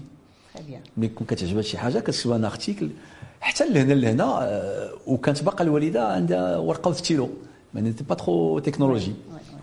ملي 0.98 1.08
كون 1.08 1.28
كتعجبها 1.28 1.62
شي 1.62 1.78
حاجة 1.78 2.00
كتكتب 2.00 2.32
un 2.32 2.48
article 2.48 2.90
حتى 3.42 3.70
لهنا 3.70 3.94
لهنا 3.94 4.50
وكانت 5.08 5.44
باقا 5.44 5.64
الوالده 5.64 6.08
عندها 6.08 6.58
ورقه 6.58 6.90
و 6.90 6.96
stylo 6.96 7.30
mais 7.74 7.94
pas 8.10 8.16
trop 8.16 8.60
technologie 8.60 9.14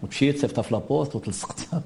ومشيت 0.02 0.38
صيفطها 0.38 0.62
في 0.62 0.74
la 0.74 0.86
poste 0.86 1.16
وتلصقتها 1.16 1.82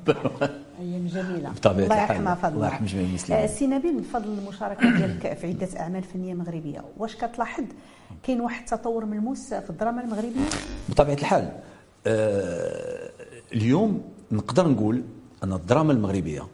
أيام 0.81 1.07
جميله 1.07 1.51
بطبيعه 1.51 1.85
الله 1.85 2.03
يرحمها 2.03 2.35
فضل 2.35 2.55
الله 2.55 2.67
يرحم 2.67 2.85
جميع 2.85 3.05
المسلمين 3.05 3.49
سي 3.49 3.67
نبيل 3.67 4.01
بفضل 4.01 4.39
المشاركة 4.39 4.91
ديالك 4.97 5.39
في 5.39 5.47
عدة 5.47 5.81
أعمال 5.81 6.03
فنية 6.03 6.35
مغربية 6.35 6.85
واش 6.99 7.17
كتلاحظ؟ 7.17 7.65
كاين 8.23 8.41
واحد 8.41 8.63
التطور 8.73 9.05
ملموس 9.05 9.55
في 9.55 9.71
الدراما 9.71 10.05
المغربية؟ 10.05 10.41
بطبيعة 10.89 11.15
الحال 11.15 11.53
اليوم 13.53 14.03
نقدر 14.33 14.69
نقول 14.69 15.03
أن 15.45 15.53
الدراما 15.53 15.93
المغربية 15.93 16.47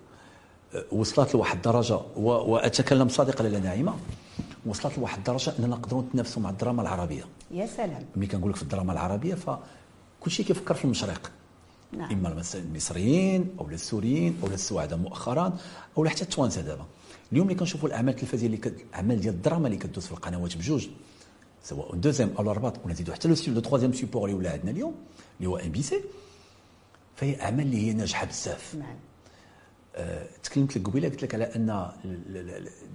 آه، 0.75 0.85
وصلت 0.93 1.35
لواحد 1.35 1.57
الدرجة 1.57 1.99
وأتكلم 2.17 3.09
صادقا 3.09 3.45
لا 3.45 3.59
ناعمة 3.59 3.95
وصلت 4.67 4.99
لواحد 4.99 5.19
الدرجة 5.19 5.53
أننا 5.59 5.69
نقدروا 5.77 6.03
نتنافسوا 6.03 6.43
مع 6.43 6.51
الدراما 6.51 6.83
العربية. 6.83 7.25
يا 7.51 7.67
سلام. 7.67 8.05
ملي 8.17 8.27
كنقول 8.27 8.51
لك 8.51 8.57
في 8.57 8.63
الدراما 8.63 8.93
العربية 8.93 9.35
فكل 9.35 10.31
شيء 10.31 10.47
كيفكر 10.47 10.75
في 10.75 10.85
المشرق. 10.85 11.31
نعم. 11.93 12.11
إما 12.11 12.45
المصريين 12.55 13.57
أو 13.61 13.69
السوريين 13.69 14.39
أو 14.43 14.49
السواعده 14.49 14.97
مؤخرا 14.97 15.57
أو 15.99 16.05
حتى 16.05 16.23
التوانسة 16.23 16.61
دابا. 16.61 16.85
اليوم 17.33 17.47
اللي 17.49 17.59
كنشوفوا 17.59 17.89
الأعمال 17.89 18.15
التلفزيونية 18.15 18.57
اللي 18.57 18.69
الأعمال 18.89 19.21
ديال 19.21 19.35
الدراما 19.35 19.67
اللي 19.67 19.79
كدوز 19.79 20.07
في 20.07 20.13
القنوات 20.13 20.57
بجوج 20.57 20.89
سواء 21.65 21.95
deuxième 21.97 22.31
أو 22.39 22.51
الرباط 22.51 22.75
ونزيدوا 22.85 23.15
حتى 23.15 23.29
le 23.29 23.61
troisième 23.61 23.93
support 23.93 24.25
اللي 24.25 24.39
ولا 24.39 24.53
عندنا 24.53 24.71
اليوم 24.71 24.95
اللي 25.43 25.51
هو 25.51 25.57
أم 25.57 25.71
بي 25.71 25.83
سي. 25.83 26.01
فهي 27.17 27.43
أعمال 27.43 27.67
اللي 27.67 27.77
هي 27.77 27.93
ناجحة 27.93 28.27
بزاف. 28.27 28.75
نعم. 28.75 28.97
أه 29.97 30.27
تكلمت 30.43 30.77
لك 30.77 30.87
قبيلة 30.87 31.09
قلت 31.09 31.23
لك 31.23 31.35
على 31.35 31.45
أن 31.45 31.91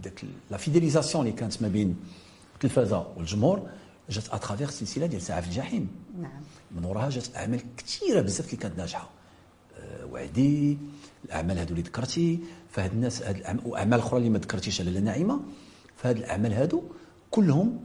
داك 0.04 0.22
la 0.52 0.58
fidélisation 0.58 1.28
اللي 1.28 1.38
كانت 1.38 1.62
ما 1.62 1.68
بين 1.68 1.96
التلفازه 2.56 3.08
والجمهور 3.18 3.70
جات 4.10 4.30
à 4.30 4.35
travers 4.35 4.70
سلسلة 4.70 5.06
ديال 5.06 5.22
ساعه 5.22 5.42
في 5.42 5.48
الجحيم. 5.48 5.88
نعم. 6.22 6.42
من 6.72 6.86
وراها 6.86 7.10
جات 7.10 7.36
أعمال 7.36 7.62
كثيرة 7.78 8.22
بزاف 8.22 8.46
اللي 8.46 8.58
كانت 8.58 8.78
ناجحة. 8.78 9.10
أه 9.78 10.06
وعدي 10.06 10.78
الأعمال 11.26 11.60
هذو 11.60 11.70
اللي 11.70 11.82
ذكرتي 11.82 12.40
فهاد 12.72 12.92
الناس 12.92 13.22
هاد 13.22 13.60
وأعمال 13.66 14.00
أخرى 14.00 14.18
اللي 14.18 14.30
ما 14.30 14.40
ذكرتيش 14.40 14.82
على 14.82 14.90
لالة 14.90 15.11
ناعمة 15.11 15.40
فهاد 15.98 16.18
الأعمال 16.18 16.54
هادو 16.54 16.84
كلهم 17.32 17.80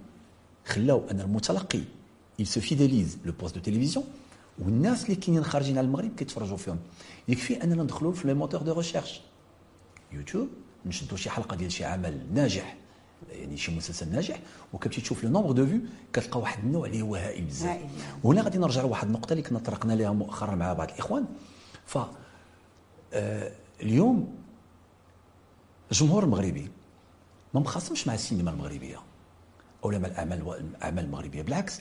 خلاو 0.66 1.10
أن 1.10 1.20
المتلقي 1.20 1.82
il 2.40 2.46
se 2.46 2.60
fidélise 2.60 3.18
le 3.24 3.32
poste 3.32 3.54
de 3.54 3.60
télévision. 3.60 4.02
والناس 4.58 5.04
اللي 5.04 5.16
كاينين 5.16 5.44
خارجين 5.44 5.78
على 5.78 5.86
المغرب 5.86 6.14
كيتفرجوا 6.16 6.56
فيهم. 6.56 6.78
يكفي 7.28 7.64
أننا 7.64 7.82
ندخلوا 7.82 8.12
في 8.12 8.26
les 8.26 8.34
moteurs 8.34 8.62
de 8.62 8.72
recherche. 8.72 9.20
يوتيوب 10.12 10.48
نشدوا 10.86 11.16
شي 11.16 11.30
حلقة 11.30 11.56
ديال 11.56 11.72
شي 11.72 11.84
عمل 11.84 12.34
ناجح 12.34 12.76
يعني 13.30 13.56
شي 13.56 13.76
مسلسل 13.76 14.12
ناجح 14.12 14.40
وكتمشي 14.72 15.00
تشوف 15.00 15.24
le 15.24 15.30
nombre 15.30 15.52
de 15.52 15.66
vues 15.66 15.80
كتلقى 16.12 16.40
واحد 16.40 16.64
النوع 16.64 16.86
اللي 16.86 17.02
هو 17.02 17.14
هائل 17.14 17.44
بزاف. 17.44 17.80
وهنا 18.24 18.42
غادي 18.42 18.58
نرجع 18.58 18.82
لواحد 18.82 19.06
النقطة 19.06 19.32
اللي 19.32 19.42
كنا 19.42 19.58
طرقنا 19.58 19.92
لها 19.92 20.12
مؤخرا 20.12 20.54
مع 20.54 20.72
بعض 20.72 20.90
الإخوان. 20.90 21.26
ف 21.86 21.98
آه 23.12 23.52
اليوم 23.82 24.34
الجمهور 25.92 26.24
المغربي 26.24 26.70
ما 27.54 27.60
مخاصمش 27.60 28.06
مع 28.06 28.14
السينما 28.14 28.50
المغربية 28.50 28.96
أو 29.84 29.90
مع 29.90 29.96
الاعمال 29.96 30.54
الأعمال 30.60 31.04
المغربية 31.04 31.42
بالعكس 31.42 31.80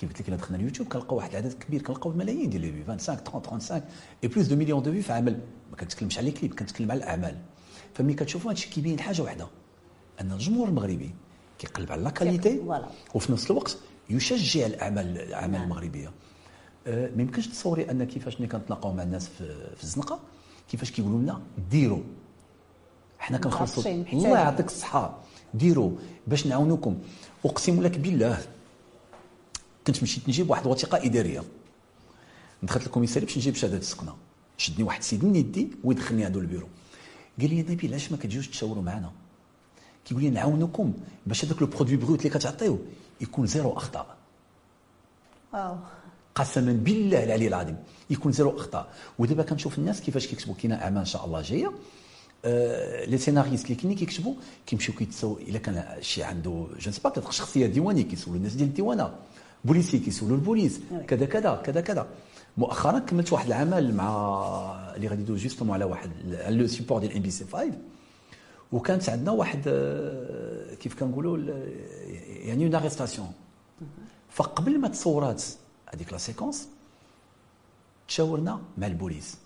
كيف 0.00 0.10
قلت 0.10 0.20
لك 0.20 0.28
الا 0.28 0.36
دخلنا 0.36 0.58
اليوتيوب 0.58 0.88
كنلقاو 0.88 1.16
واحد 1.16 1.30
العدد 1.30 1.52
كبير 1.52 1.82
كنلقاو 1.82 2.12
ملايين 2.12 2.50
ديال 2.50 2.62
les 2.62 2.84
25 2.84 3.18
30 3.18 3.42
35 3.42 3.82
et 4.24 4.28
plus 4.28 4.46
de 4.46 4.56
millions 4.56 4.82
de 4.82 4.92
vues 4.92 5.02
في 5.02 5.12
عمل. 5.12 5.40
ما 5.70 5.76
كنتكلمش 5.76 6.18
على 6.18 6.30
كليب 6.30 6.54
كنتكلم 6.54 6.90
على 6.90 6.98
الأعمال. 6.98 7.36
فملي 7.94 8.14
كتشوفوا 8.14 8.50
هادشي 8.50 8.70
كيبين 8.70 9.00
حاجة 9.00 9.22
واحدة 9.22 9.46
أن 10.20 10.32
الجمهور 10.32 10.68
المغربي 10.68 11.14
كيقلب 11.58 11.92
على 11.92 12.02
la 12.02 12.10
qualité 12.10 12.60
وفي 13.14 13.32
نفس 13.32 13.50
الوقت 13.50 13.78
يشجع 14.10 14.66
الأعمال 14.66 15.18
الأعمال 15.20 15.52
نعم. 15.52 15.62
المغربية. 15.62 16.10
أه 16.86 17.10
ما 17.16 17.22
يمكنش 17.22 17.48
تصوري 17.48 17.90
أن 17.90 18.04
كيفاش 18.04 18.40
ملي 18.40 18.48
كنتلاقاو 18.48 18.92
مع 18.92 19.02
الناس 19.02 19.28
في, 19.28 19.74
في 19.76 19.84
الزنقة 19.84 20.20
كيفاش 20.70 20.90
كيقولوا 20.90 21.18
لنا 21.20 21.40
ديروا 21.70 22.02
حنا 23.18 23.38
كنخلصوا 23.38 23.84
الله 24.12 24.38
يعطيك 24.38 24.66
الصحة. 24.66 25.18
ديروا 25.54 25.90
باش 26.26 26.46
نعاونوكم. 26.46 26.98
أقسم 27.44 27.82
لك 27.82 27.98
بالله 27.98 28.38
كنت 29.86 30.02
مشيت 30.02 30.28
نجيب 30.28 30.50
واحد 30.50 30.62
الوثيقة 30.66 31.04
إدارية. 31.04 31.42
دخلت 32.62 32.86
الكوميسارية 32.86 33.26
باش 33.26 33.38
نجيب 33.38 33.54
شهادة 33.54 33.76
السكنة. 33.76 34.14
شدني 34.58 34.84
واحد 34.84 34.98
السيد 34.98 35.24
من 35.24 35.36
يدي 35.36 35.68
ويدخلني 35.84 36.24
عندو 36.24 36.40
البيرو 36.40 36.68
قال 37.40 37.50
لي 37.50 37.62
نبيل 37.62 37.90
علاش 37.90 38.12
ما 38.12 38.16
كتجيوش 38.16 38.48
تشاوروا 38.48 38.82
معنا؟ 38.82 39.12
كيقول 40.04 40.22
لي 40.22 40.30
نعاونكم 40.30 40.92
باش 41.26 41.44
هذاك 41.44 41.62
le 41.62 41.68
produit 41.68 41.96
brut 41.96 42.18
اللي 42.18 42.30
كتعطيو 42.30 42.78
يكون 43.20 43.46
زيرو 43.46 43.72
أخطاء. 43.72 44.16
واو. 45.52 45.76
قسما 46.34 46.72
بالله 46.72 47.24
العلي 47.24 47.48
العظيم 47.48 47.76
يكون 48.10 48.32
زيرو 48.32 48.56
أخطاء. 48.56 48.92
ودابا 49.18 49.42
كنشوف 49.42 49.78
الناس 49.78 50.00
كيفاش 50.00 50.26
كيكتبوا. 50.26 50.54
كاينة 50.54 50.74
أعمال 50.74 50.98
إن 50.98 51.04
شاء 51.04 51.24
الله 51.24 51.42
جاية. 51.42 51.72
آه 52.44 53.04
les 53.04 53.18
scénaristes 53.18 53.64
اللي 53.64 53.74
كاينين 53.74 53.98
كيكتبوا 53.98 54.34
كيمشيو 54.66 54.94
كيتسو 54.94 55.36
إلا 55.36 55.58
كان 55.58 55.84
شي 56.00 56.22
عنده 56.22 56.66
je 56.78 56.90
sais 56.90 57.13
pas 57.13 57.30
شخصية 57.30 57.66
ديوانية 57.66 58.02
كيسولوا 58.02 58.36
الناس 58.36 58.54
ديال 58.54 58.68
الديوانة. 58.68 59.14
بوليسي 59.64 59.98
كيسولوا 59.98 60.36
البوليس. 60.36 60.80
كذا 61.08 61.26
كذا 61.26 61.54
كذا 61.64 61.80
كذا. 61.80 62.06
مؤخرا 62.56 62.98
كملت 62.98 63.32
واحد 63.32 63.46
العمل 63.46 63.94
مع 63.94 64.12
اللي 64.96 65.08
غادي 65.08 65.22
يدوز 65.22 65.42
justement 65.42 65.74
على 65.74 65.84
واحد 65.84 66.10
le 66.48 66.66
support 66.66 67.00
ديال 67.00 67.16
MBC 67.16 67.44
5 67.44 67.72
وكانت 68.72 69.08
عندنا 69.08 69.30
واحد 69.30 69.62
آه، 69.66 70.74
كيف 70.74 70.94
كنقولوا 71.00 71.38
يعني 72.28 72.64
une 72.64 72.74
arrestation 72.74 73.32
فقبل 74.30 74.80
ما 74.80 74.88
تصورات 74.88 75.42
هذيك 75.94 76.12
la 76.12 76.18
séquence 76.18 76.68
تشاورنا 78.08 78.60
مع 78.78 78.86
البوليس. 78.86 79.36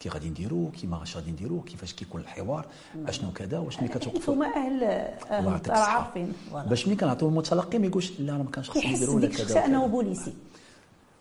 كي 0.00 0.08
غادي 0.08 0.30
نديرو 0.30 0.70
كيما 0.70 1.02
اش 1.02 1.16
غادي 1.16 1.30
نديرو 1.30 1.60
كيفاش 1.60 1.92
كيكون 1.92 2.20
الحوار 2.20 2.66
أشنو 3.06 3.32
كذا 3.32 3.58
واش 3.58 3.80
ملي 3.80 3.88
كتوقفوا 3.88 4.34
أنتم 4.34 4.42
أهل 4.42 4.84
أهل 5.30 5.70
عارفين 5.70 6.32
باش 6.52 6.86
ملي 6.86 6.96
كنعطيو 6.96 7.28
المتلقي 7.28 7.78
ما 7.78 7.86
يقولش 7.86 8.12
لا 8.20 8.34
أنا 8.34 8.42
ما 8.42 8.50
كانش 8.50 8.70
خصني 8.70 8.94
نديرو 8.94 9.16
ولا 9.16 9.28
كذا 9.28 9.64
أنه 9.64 9.86
بوليسي. 9.86 10.32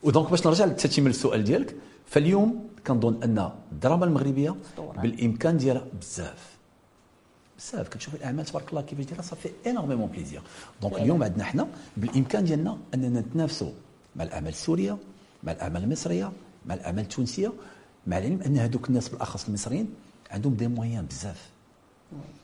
و 0.04 0.09
donc 0.09 0.30
باش 0.30 0.48
نرجع 0.48 0.66
للتتمه 0.66 1.08
للسؤال 1.08 1.44
ديالك 1.44 1.76
فاليوم 2.06 2.70
كنظن 2.88 3.24
أن 3.24 3.52
الدراما 3.72 4.06
المغربية 4.06 4.56
بالإمكان 5.02 5.58
ديالها 5.58 5.86
بزاف. 6.02 6.58
بزاف. 7.58 7.90
كتشوف 7.90 8.16
الأعمال 8.16 8.46
تبارك 8.46 8.70
الله 8.70 8.82
كيفاش 8.82 9.06
دايرة 9.06 9.22
صافي 9.22 9.50
énormément 9.68 10.08
plaisir 10.08 10.42
donc 10.82 10.94
اليوم 10.94 11.24
عندنا 11.24 11.44
حنا 11.44 11.68
بالإمكان 11.98 12.44
ديالنا 12.44 12.78
أننا 12.94 13.20
نتنافسوا 13.20 13.72
مع 14.16 14.24
الأعمال 14.24 14.50
السورية 14.50 14.98
مع 15.44 15.52
الأعمال 15.52 15.84
المصرية 15.84 16.32
مع 16.66 16.76
الأعمال 16.76 17.04
التونسية 17.04 17.52
مع 18.08 18.18
العلم 18.18 18.42
أن 18.42 18.58
هذوك 18.58 18.90
الناس 18.90 19.10
بالأخص 19.10 19.48
المصريين 19.48 19.94
عندهم 20.32 20.54
des 20.54 20.68
moyens 20.68 21.06
بزاف. 21.06 21.50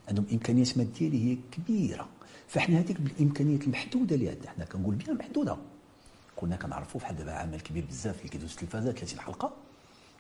عندهم 0.10 0.26
إمكانيات 0.34 0.78
مادية 0.78 1.08
اللي 1.08 1.32
هي 1.32 1.38
كبيرة. 1.52 2.08
فإحنا 2.48 2.80
هذيك 2.80 3.02
بالإمكانيات 3.02 3.64
المحدودة 3.64 4.16
اللي 4.16 4.30
عندنا. 4.30 4.50
حنا 4.50 4.66
كنقول 4.66 4.96
بها 4.96 5.14
محدودة. 5.14 5.58
كنا 6.36 6.56
كنعرفوا 6.56 7.02
بحال 7.02 7.16
دابا 7.16 7.32
عمل 7.32 7.62
كبير 7.62 7.86
بزاف 7.90 8.18
اللي 8.18 8.30
كيدوز 8.30 8.52
التلفازة 8.52 8.92
30 8.92 9.20
حلقة. 9.20 9.54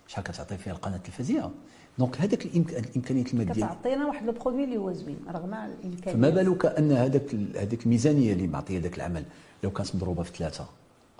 شحال 0.08 0.23
كتعطي 0.23 0.58
فيها 0.58 0.73
القناة 0.73 0.95
التلفزيونية. 0.95 1.51
donc 1.99 2.21
هذاك 2.21 2.45
الإمكانيات 2.45 3.34
الماديه 3.34 3.53
كتعطينا 3.53 4.06
واحد 4.06 4.27
le 4.29 4.37
produit 4.37 4.63
اللي 4.63 4.77
هو 4.77 4.93
زوين 4.93 5.19
رغم 5.29 5.53
الإمكانيات. 5.53 6.10
فما 6.10 6.29
بالك 6.29 6.65
أن 6.65 6.91
هذاك 6.91 7.36
هذيك 7.56 7.84
الميزانية 7.86 8.34
اللي 8.34 8.47
معطية 8.47 8.79
ذاك 8.79 8.97
العمل 8.97 9.25
لو 9.63 9.71
كانت 9.71 9.95
مضروبة 9.95 10.23
في 10.23 10.38
ثلاثة 10.38 10.69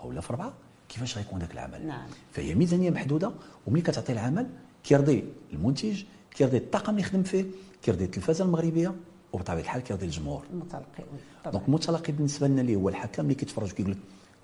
أو 0.00 0.12
لا 0.12 0.20
في 0.20 0.30
أربعة؟ 0.30 0.52
كيفاش 0.94 1.18
غيكون 1.18 1.38
ذاك 1.38 1.52
العمل؟ 1.52 1.86
نعم. 1.86 2.06
فهي 2.32 2.54
ميزانية 2.54 2.90
محدودة 2.90 3.32
وملي 3.66 3.82
كتعطي 3.82 4.12
العمل 4.12 4.46
كيرضي 4.84 5.24
المنتج 5.52 6.02
كيرضي 6.30 6.56
الطاقم 6.56 6.90
اللي 6.90 7.02
يخدم 7.02 7.22
فيه 7.22 7.44
كيرضي 7.82 8.04
التلفازة 8.04 8.44
المغربية 8.44 8.94
وبطبيعة 9.32 9.60
الحال 9.60 9.82
كيرضي 9.82 10.06
الجمهور. 10.06 10.44
المتلقي 10.52 11.04
donc 11.52 11.68
المتلقي 11.68 12.12
بالنسبة 12.12 12.48
لنا 12.48 12.60
اللي 12.60 12.76
هو 12.76 12.88
الحكم 12.88 13.22
اللي 13.22 13.34
كيتفرج 13.34 13.72
كيقول 13.72 13.92
لك 13.92 13.98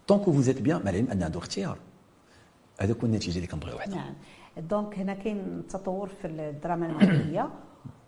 tant 0.09 0.22
que 0.22 0.33
vous 0.33 0.48
êtes 0.48 0.63
bien 0.63 0.83
مع 0.85 0.91
العلم 0.91 1.11
ان 1.11 1.23
عنده 1.23 1.39
اختيار. 1.39 1.79
هذا 2.81 2.93
هو 2.93 3.07
النتيجة 3.07 3.37
اللي 3.37 3.47
كنبغيو 3.47 3.79
حنا 3.79 3.95
نعم. 3.95 4.15
donc 4.59 4.99
هنا 4.99 5.15
كاين 5.15 5.63
تطور 5.69 6.09
في 6.09 6.27
الدراما 6.27 6.87
المغربيه 6.87 7.51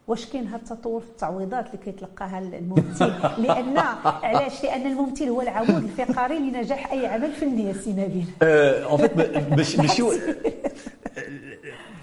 واش 0.09 0.27
كاين 0.27 0.47
هذا 0.47 0.57
التطور 0.57 1.01
في 1.01 1.07
التعويضات 1.07 1.67
اللي 1.67 1.79
كيتلقاها 1.85 2.39
الممثل؟ 2.39 3.13
لأن 3.45 3.79
علاش؟ 4.05 4.63
لأن 4.63 4.87
الممثل 4.87 5.25
هو 5.25 5.43
العمود 5.43 5.85
الفقري 5.99 6.39
لنجاح 6.39 6.93
أي 6.93 7.07
عمل 7.07 7.33
فني 7.33 7.65
يا 7.65 7.73
سي 7.73 7.91
نبيل 7.93 8.27
en 8.43 8.97
fait 8.97 9.17
ماشي 9.53 10.03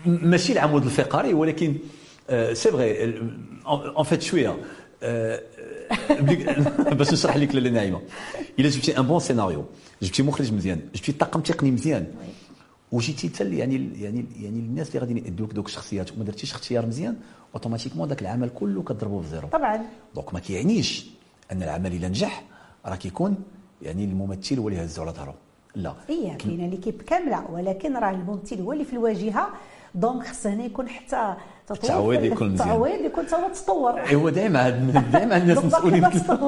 ماشي 0.05 0.53
العمود 0.53 0.83
الفقري 0.83 1.33
ولكن 1.33 1.75
c'est 2.53 2.71
vrai 2.71 3.19
en 3.67 4.03
fait 4.03 4.21
شوية. 4.21 4.57
باش 6.99 7.13
نشرح 7.13 7.38
لك 7.38 7.55
لاله 7.55 7.69
ناعمة. 7.69 8.01
إلا 8.59 8.69
جبتي 8.69 8.97
un 8.99 9.03
bon 9.07 9.19
scénario 9.19 9.65
جبتي 10.01 10.23
مخرج 10.23 10.53
مزيان 10.53 10.79
جبتي 10.95 11.12
طاقم 11.12 11.41
تقني 11.41 11.71
مزيان 11.71 12.07
وجيتي 12.91 13.29
حتى 13.29 13.57
يعني 13.57 13.89
يعني 14.01 14.25
يعني 14.41 14.59
الناس 14.59 14.88
اللي 14.88 14.99
غادي 14.99 15.27
يديو 15.27 15.53
دوك 15.53 15.67
الشخصيات 15.67 16.12
وما 16.12 16.23
درتيش 16.23 16.51
اختيار 16.51 16.85
مزيان 16.85 17.15
automatiquement 17.53 18.07
ذاك 18.09 18.21
العمل 18.21 18.49
كله 18.49 18.81
كضربه 18.83 19.21
في 19.21 19.27
زيرو 19.27 19.47
طبعا. 19.47 19.85
donc 20.15 20.33
ما 20.33 20.39
كيعنيش 20.39 21.09
أن 21.51 21.63
العمل 21.63 21.93
إلا 21.93 22.07
نجح 22.07 22.43
راه 22.85 22.95
كيكون 22.95 23.35
يعني 23.81 24.03
الممثل 24.05 24.59
هو 24.59 24.67
اللي 24.67 24.83
هزو 24.85 25.01
على 25.01 25.12
ظهره. 25.12 25.33
لا. 25.75 25.93
هي 26.07 26.35
كاينة 26.35 26.67
l'équipe 26.67 27.01
كاملة 27.01 27.45
ولكن 27.51 27.97
راه 27.97 28.09
الممثل 28.09 28.62
هو 28.62 28.73
اللي 28.73 28.85
في 28.85 28.93
الواجهة 28.93 29.49
donc 29.95 30.27
خص 30.28 30.47
هنا 30.47 30.63
يكون 30.63 30.89
حتى 30.89 31.36
التعويض 31.71 32.23
يكون 32.23 32.49
مزيان. 32.49 32.67
التعويض 32.69 33.06
يكون 33.06 33.25
هو 33.34 33.49
تطور. 33.49 33.99
إيوا 33.99 34.30
دائما 34.30 34.69
دائما 35.13 35.38
الناس 35.38 35.65
مسؤولين 35.65 36.02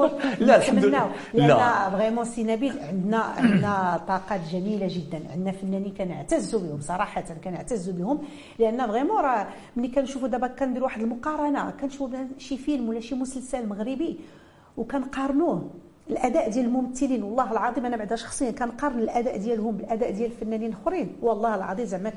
لا 0.46 0.56
الحمد 0.56 0.84
لله. 0.84 1.10
لأن 1.34 1.90
vraiment 1.90 2.24
سي 2.24 2.44
نبيل 2.44 2.78
عندنا 2.80 3.16
عندنا 3.16 4.00
طاقات 4.08 4.40
جميلة 4.52 4.86
جدا. 4.90 5.20
عندنا 5.32 5.52
فنانين 5.52 5.94
كنعتزوا 5.94 6.60
بهم 6.60 6.80
صراحة 6.80 7.24
كنعتزوا 7.44 7.94
بهم. 7.94 8.18
لأن 8.58 8.86
vraiment 8.86 9.20
راه 9.20 9.46
ملي 9.76 9.88
كنشوفوا 9.88 10.28
دابا 10.28 10.46
كندير 10.46 10.84
واحد 10.84 11.00
المقارنة 11.00 11.70
كنشوفوا 11.70 12.18
شي 12.38 12.56
فيلم 12.56 12.88
ولا 12.88 13.00
شي 13.00 13.14
مسلسل 13.14 13.66
مغربي 13.66 14.18
وكنقارنوه. 14.76 15.70
الأداء 16.10 16.50
ديال 16.50 16.64
الممثلين 16.64 17.22
والله 17.22 17.52
العظيم 17.52 17.86
أنا 17.86 17.96
بعدا 17.96 18.16
شخصيا 18.16 18.50
كنقارن 18.50 18.98
الأداء 18.98 19.36
ديالهم 19.36 19.76
بالأداء 19.76 20.10
ديال 20.10 20.32
الفنانين 20.32 20.72
الأخرين. 20.72 21.16
والله 21.22 21.54
العظيم 21.54 21.86
زعما 21.86 22.10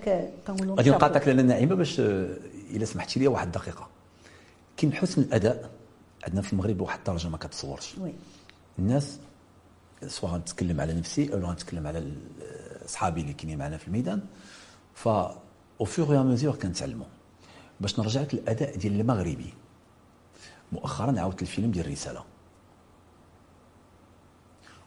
كنقول 0.48 0.72
غادي 0.72 0.90
نقاطعك 0.90 1.28
لأن 1.28 1.46
نعيمة 1.46 1.76
باش 1.76 2.00
إلا 2.00 2.86
سمحتي 2.86 3.20
لي 3.20 3.28
واحد 3.28 3.46
الدقيقه 3.46 3.88
كاين 4.78 4.94
حسن 4.94 5.22
الأداء 5.22 5.70
عندنا 6.24 6.42
في 6.42 6.54
المغرب 6.54 6.78
بواحد 6.78 6.98
الدرجة 6.98 7.28
ما 7.28 7.38
كتصورش. 7.38 7.98
oui. 7.98 8.14
الناس 8.80 9.20
سواء 10.08 10.32
غنتكلم 10.32 10.82
على 10.82 10.94
نفسي 10.94 11.34
أو 11.34 11.40
غنتكلم 11.40 11.88
على 11.88 12.12
صحابي 12.88 13.22
اللي 13.22 13.34
كاينين 13.34 13.58
معنا 13.58 13.78
في 13.78 13.88
الميدان. 13.88 14.22
ف 14.94 15.08
au 15.08 15.86
fur 15.86 16.24
et 16.24 16.31
à 16.31 16.34
mesure 16.34 16.56
كنتعلموا. 16.56 17.06
باش 17.82 18.00
نرجع 18.00 18.22
لك 18.22 18.34
الأداء 18.34 18.78
ديال 18.78 19.00
المغربي. 19.02 19.54
مؤخرا 20.72 21.20
عاودت 21.20 21.42
الفيلم 21.42 21.72
ديال 21.72 21.86
الرسالة. 21.86 22.24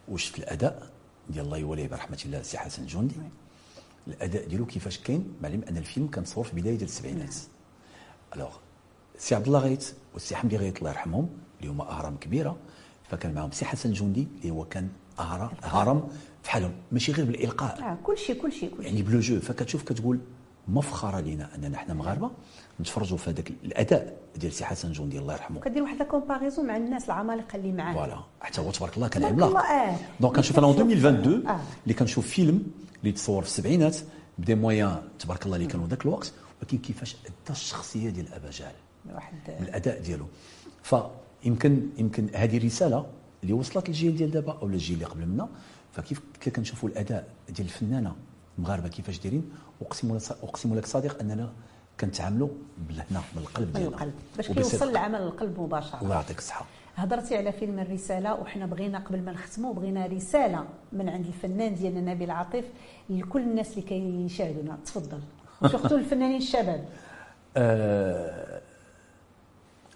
وشفت 0.09 0.39
الأداء 0.39 0.89
ديال 1.29 1.45
الله 1.45 1.57
يوليه 1.57 1.87
برحمة 1.87 2.19
الله 2.25 2.39
السي 2.39 2.57
حسن 2.57 2.81
الجندي 2.81 3.15
الأداء 4.07 4.47
ديالو 4.47 4.65
كيفاش 4.65 4.97
كاين؟ 4.99 5.33
معلم 5.41 5.61
أن 5.69 5.77
الفيلم 5.77 6.07
كان 6.07 6.23
تصور 6.23 6.43
في 6.43 6.55
بدايه 6.55 6.81
السبعينات. 6.81 7.35
الوغ 8.35 8.55
سي 9.17 9.35
عبد 9.35 9.45
الله 9.45 9.59
غيث 9.59 9.93
والسي 10.13 10.35
حمدي 10.35 10.57
غيث 10.57 10.77
الله 10.77 10.89
يرحمهم 10.89 11.29
اللي 11.59 11.71
هما 11.71 11.89
أهرام 11.89 12.17
كبيرة 12.17 12.57
فكان 13.09 13.33
معهم 13.33 13.51
سي 13.51 13.65
حسن 13.65 13.89
الجندي 13.89 14.27
اللي 14.41 14.51
هو 14.51 14.65
كان 14.65 14.89
هرم 15.61 16.07
في 16.43 16.51
حالهم. 16.51 16.73
ماشي 16.91 17.11
غير 17.11 17.25
بالإلقاء. 17.25 17.81
آه 17.81 17.97
كل 18.03 18.17
شيء 18.17 18.41
كل 18.41 18.51
شيء 18.51 18.81
يعني 18.81 19.01
بلو 19.03 19.19
جو 19.19 19.39
فكتشوف 19.39 19.83
كتقول 19.83 20.19
مفخرة 20.69 21.19
لينا 21.19 21.55
أننا 21.55 21.77
حنا 21.77 21.93
مغاربة 21.93 22.31
نتفرجوا 22.81 23.17
في 23.17 23.29
هذاك 23.29 23.51
الأداء 23.63 24.17
ديال 24.35 24.53
سي 24.53 24.65
حسن 24.65 24.91
جندي 24.91 25.19
الله 25.19 25.33
يرحمه. 25.33 25.59
كدير 25.59 25.83
واحد 25.83 26.03
comparaison 26.03 26.67
مع 26.67 26.77
الناس 26.77 27.05
العمالقة 27.05 27.55
اللي 27.55 27.71
معاه 27.71 27.93
voilà. 27.93 28.19
حتى 28.41 28.61
هو 28.61 28.71
تبارك 28.71 28.97
الله 28.97 29.07
كان 29.07 29.23
عملاق. 29.23 29.57
آه. 29.57 29.95
donc 30.19 30.35
كنشوف 30.35 30.59
أنا 30.59 30.67
2022 30.69 31.47
آه. 31.47 31.59
اللي 31.83 31.93
كنشوف 31.93 32.27
فيلم 32.27 32.63
اللي 33.01 33.11
تصور 33.11 33.41
في 33.41 33.47
السبعينات 33.47 33.97
بدي 34.37 34.55
مويان 34.55 35.01
تبارك 35.19 35.45
الله 35.45 35.55
اللي 35.55 35.67
كانوا 35.67 35.87
ذاك 35.87 36.01
الوقت 36.05 36.31
ولكن 36.61 36.77
كيفاش 36.77 37.15
أدى 37.25 37.33
الشخصية 37.49 38.09
ديال 38.09 38.33
أبا 38.33 38.49
جهل. 38.51 38.73
واحد. 39.13 39.35
الأداء 39.61 40.01
ديالو. 40.01 40.25
فيمكن 40.83 41.89
يمكن 41.97 42.29
هذه 42.35 42.65
رساله 42.65 43.05
اللي 43.43 43.53
وصلت 43.53 43.87
للجيل 43.89 44.15
ديال 44.15 44.31
دابا 44.31 44.57
أو 44.61 44.67
للجيل 44.67 44.93
اللي 44.95 45.05
قبل 45.05 45.25
منا 45.25 45.49
فكيف 45.93 46.21
كنشوفوا 46.55 46.89
الأداء 46.89 47.27
ديال 47.49 47.67
الفنانة 47.67 48.15
المغاربه 48.59 48.87
كيفاش 48.87 49.19
دايرين؟ 49.19 49.51
أقسم 49.81 50.19
أقسم 50.43 50.75
لك 50.75 50.85
صادق 50.85 51.19
أننا 51.19 51.49
كنتعاملوا 51.99 52.49
بالهنا 52.77 53.21
من 53.35 53.41
القلب 53.41 53.73
ديالنا. 53.73 53.89
من 53.89 53.93
القلب 53.93 54.13
باش 54.37 54.51
كيوصل 54.51 54.89
العمل 54.89 55.21
للقلب 55.21 55.59
مباشره 55.59 56.01
الله 56.01 56.15
يعطيك 56.15 56.37
الصحة. 56.37 56.65
هضرتي 56.95 57.37
على 57.37 57.51
فيلم 57.51 57.79
الرسالة 57.79 58.33
وحنا 58.33 58.65
بغينا 58.65 58.99
قبل 58.99 59.21
ما 59.21 59.31
نختموا 59.31 59.73
بغينا 59.73 60.05
رسالة 60.05 60.65
من 60.91 61.09
عند 61.09 61.25
الفنان 61.25 61.75
ديالنا 61.75 62.13
نبيل 62.13 62.31
عطيف 62.31 62.63
لكل 63.09 63.41
الناس 63.41 63.71
اللي 63.71 63.81
كيشاهدونا. 63.81 64.77
تفضل. 64.85 65.19
surtout 65.71 65.95
الفنانين 65.95 66.37
الشباب؟ 66.37 66.85
أه 67.57 68.61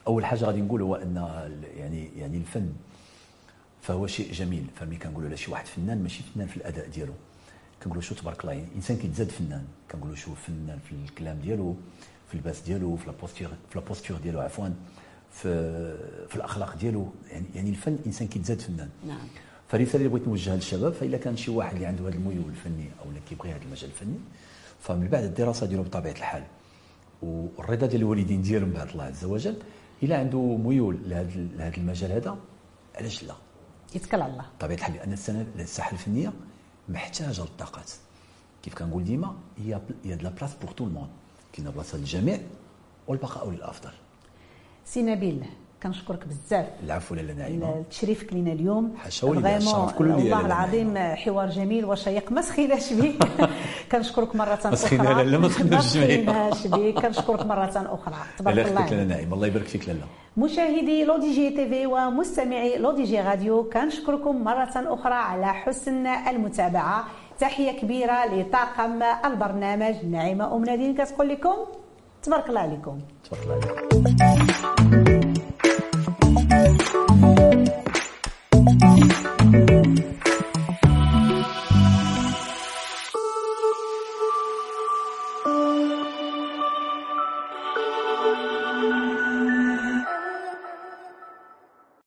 أول 0.08 0.26
حاجة 0.26 0.46
غادي 0.46 0.62
نقول 0.62 0.82
هو 0.82 0.96
أن 0.96 1.16
يعني 1.78 2.10
يعني 2.18 2.38
الفن 2.38 2.74
فهو 3.82 4.08
شيء 4.08 4.32
جميل. 4.32 4.66
فملي 4.76 4.96
كنقولوا 4.96 5.28
على 5.28 5.38
شي 5.38 5.52
واحد 5.52 5.66
فنان 5.66 6.04
ماشي 6.04 6.24
فنان 6.24 6.48
في 6.48 6.58
الأداء 6.58 6.88
ديالو. 6.88 7.14
كنقولوا 7.84 8.02
شو 8.02 8.16
تبارك 8.16 8.42
الله 8.42 8.54
الإنسان 8.72 8.98
كيتزاد 8.98 9.30
فنان. 9.30 9.64
كنقولوا 9.92 10.16
شو 10.16 10.34
فنان 10.36 10.80
في 10.90 10.92
الكلام 11.06 11.40
ديالو 11.40 11.76
في 12.28 12.34
اللباس 12.34 12.62
ديالو 12.62 12.96
في 12.96 13.06
la 13.08 13.17
posture 13.17 13.48
في 13.70 13.80
la 13.80 13.88
posture 13.88 14.18
ديالو 14.18 14.40
عفوا 14.40 14.70
في 15.32 15.50
في 16.30 16.36
الأخلاق 16.36 16.76
ديالو. 16.78 17.08
يعني 17.32 17.46
يعني 17.56 17.70
الفن 17.70 17.94
الإنسان 17.94 18.28
كيتزاد 18.28 18.62
فنان. 18.62 18.90
نعم. 19.08 19.28
فرسالة 19.68 19.96
اللي 19.96 20.08
بغيت 20.08 20.28
نوجهها 20.28 20.56
للشباب 20.56 20.94
فاذا 20.94 21.18
كان 21.18 21.38
شي 21.38 21.52
واحد 21.52 21.74
اللي 21.74 21.86
عنده 21.86 22.04
هذا 22.08 22.16
الميول 22.16 22.50
الفني 22.50 22.86
أو 23.04 23.10
اللي 23.10 23.20
كيبغي 23.30 23.52
هذا 23.52 23.64
المجال 23.64 23.90
الفني 23.90 24.18
فمن 24.82 25.08
بعد 25.08 25.24
الدراسة 25.24 25.66
ديالو 25.66 25.84
بطبيعة 25.84 26.14
الحال 26.14 26.44
والرضا 27.22 27.86
ديال 27.88 28.02
الوالدين 28.02 28.42
ديالو 28.42 28.66
من 28.66 28.74
بعد 28.74 28.90
الله 28.90 29.04
عز 29.04 29.26
وجل 29.26 29.56
إلا 30.04 30.20
عنده 30.20 30.40
ميول 30.58 30.98
لهذا 31.06 31.78
المجال 31.78 32.12
هذا 32.12 32.38
علاش 32.96 33.24
لا؟ 33.24 33.34
يتكل 33.96 34.22
على 34.22 34.32
الله. 34.32 34.46
بطبيعة 34.60 34.78
الحال 34.78 34.94
لأن 34.94 35.14
الساحة 35.60 35.92
الفنية 35.92 36.34
محتاجة 36.90 37.42
للطاقات. 37.42 37.92
كيف 38.64 38.74
كنقول 38.76 39.04
ديما 39.04 39.36
هي 39.58 39.80
هي 40.06 40.16
de 40.16 40.24
la 40.24 40.30
place 40.30 40.52
pour 40.62 40.72
tout 40.72 40.84
le 40.84 40.91
monde 40.91 41.10
كاينة 41.54 41.72
بلاصة 41.72 41.98
للجميع 41.98 42.40
والبقاء 43.08 43.50
للأفضل. 43.50 43.92
سي 44.86 45.02
نبيل 45.02 45.46
كنشكرك 45.84 46.28
بزاف. 46.28 46.68
العفو 46.84 47.16
لالة 47.16 47.34
نعيمة. 47.34 47.84
تشريفك 47.90 48.34
لينا 48.34 48.52
اليوم. 48.52 48.96
حاشا 48.98 49.28
والله 49.28 49.80
والله 50.00 50.46
العظيم 50.46 50.98
حوار 50.98 51.50
جميل 51.50 51.86
وشيق. 51.86 52.32
ما 52.32 52.42
سخيناش 52.42 52.94
به 52.94 53.14
كنشكرك 53.94 54.36
مرة 54.36 54.54
أخرى. 54.54 54.72
مسخينا 54.72 55.04
لالا 55.04 55.38
ما 55.38 55.48
تخدمش 55.48 55.98
بك 56.66 57.02
كنشكرك 57.02 57.46
مرة 57.46 57.72
أخرى. 57.76 58.16
تبارك 58.38 58.68
الله 58.68 58.82
خديت 58.82 58.92
لالا 58.92 59.04
نعيم. 59.04 59.34
الله 59.34 59.48
يبارك 59.48 59.66
فيك 59.66 59.88
لالا. 59.88 60.06
مشاهدي 60.38 61.04
لودي 61.04 61.32
جي 61.34 61.50
TV 61.50 61.86
ومستمعي 61.86 62.78
لودي 62.78 63.04
جي 63.04 63.22
راديو 63.22 63.70
كنشكركم 63.70 64.44
مرة 64.44 64.74
أخرى 64.76 65.14
على 65.14 65.54
حسن 65.54 66.08
المتابعة. 66.08 67.04
تحية 67.40 67.72
كبيرة 67.80 68.26
لطاقم 68.26 69.04
البرنامج 69.26 69.96
نعيمة 70.06 70.56
أم 70.56 70.66
نادين. 70.66 70.96
كتقول 70.96 71.30
لكم 71.30 71.56
تبارك 72.24 72.50
الله 72.50 72.60
عليكم. 72.60 73.00
تبارك 73.24 73.44
الله 73.44 73.56
عليكم 77.14 77.83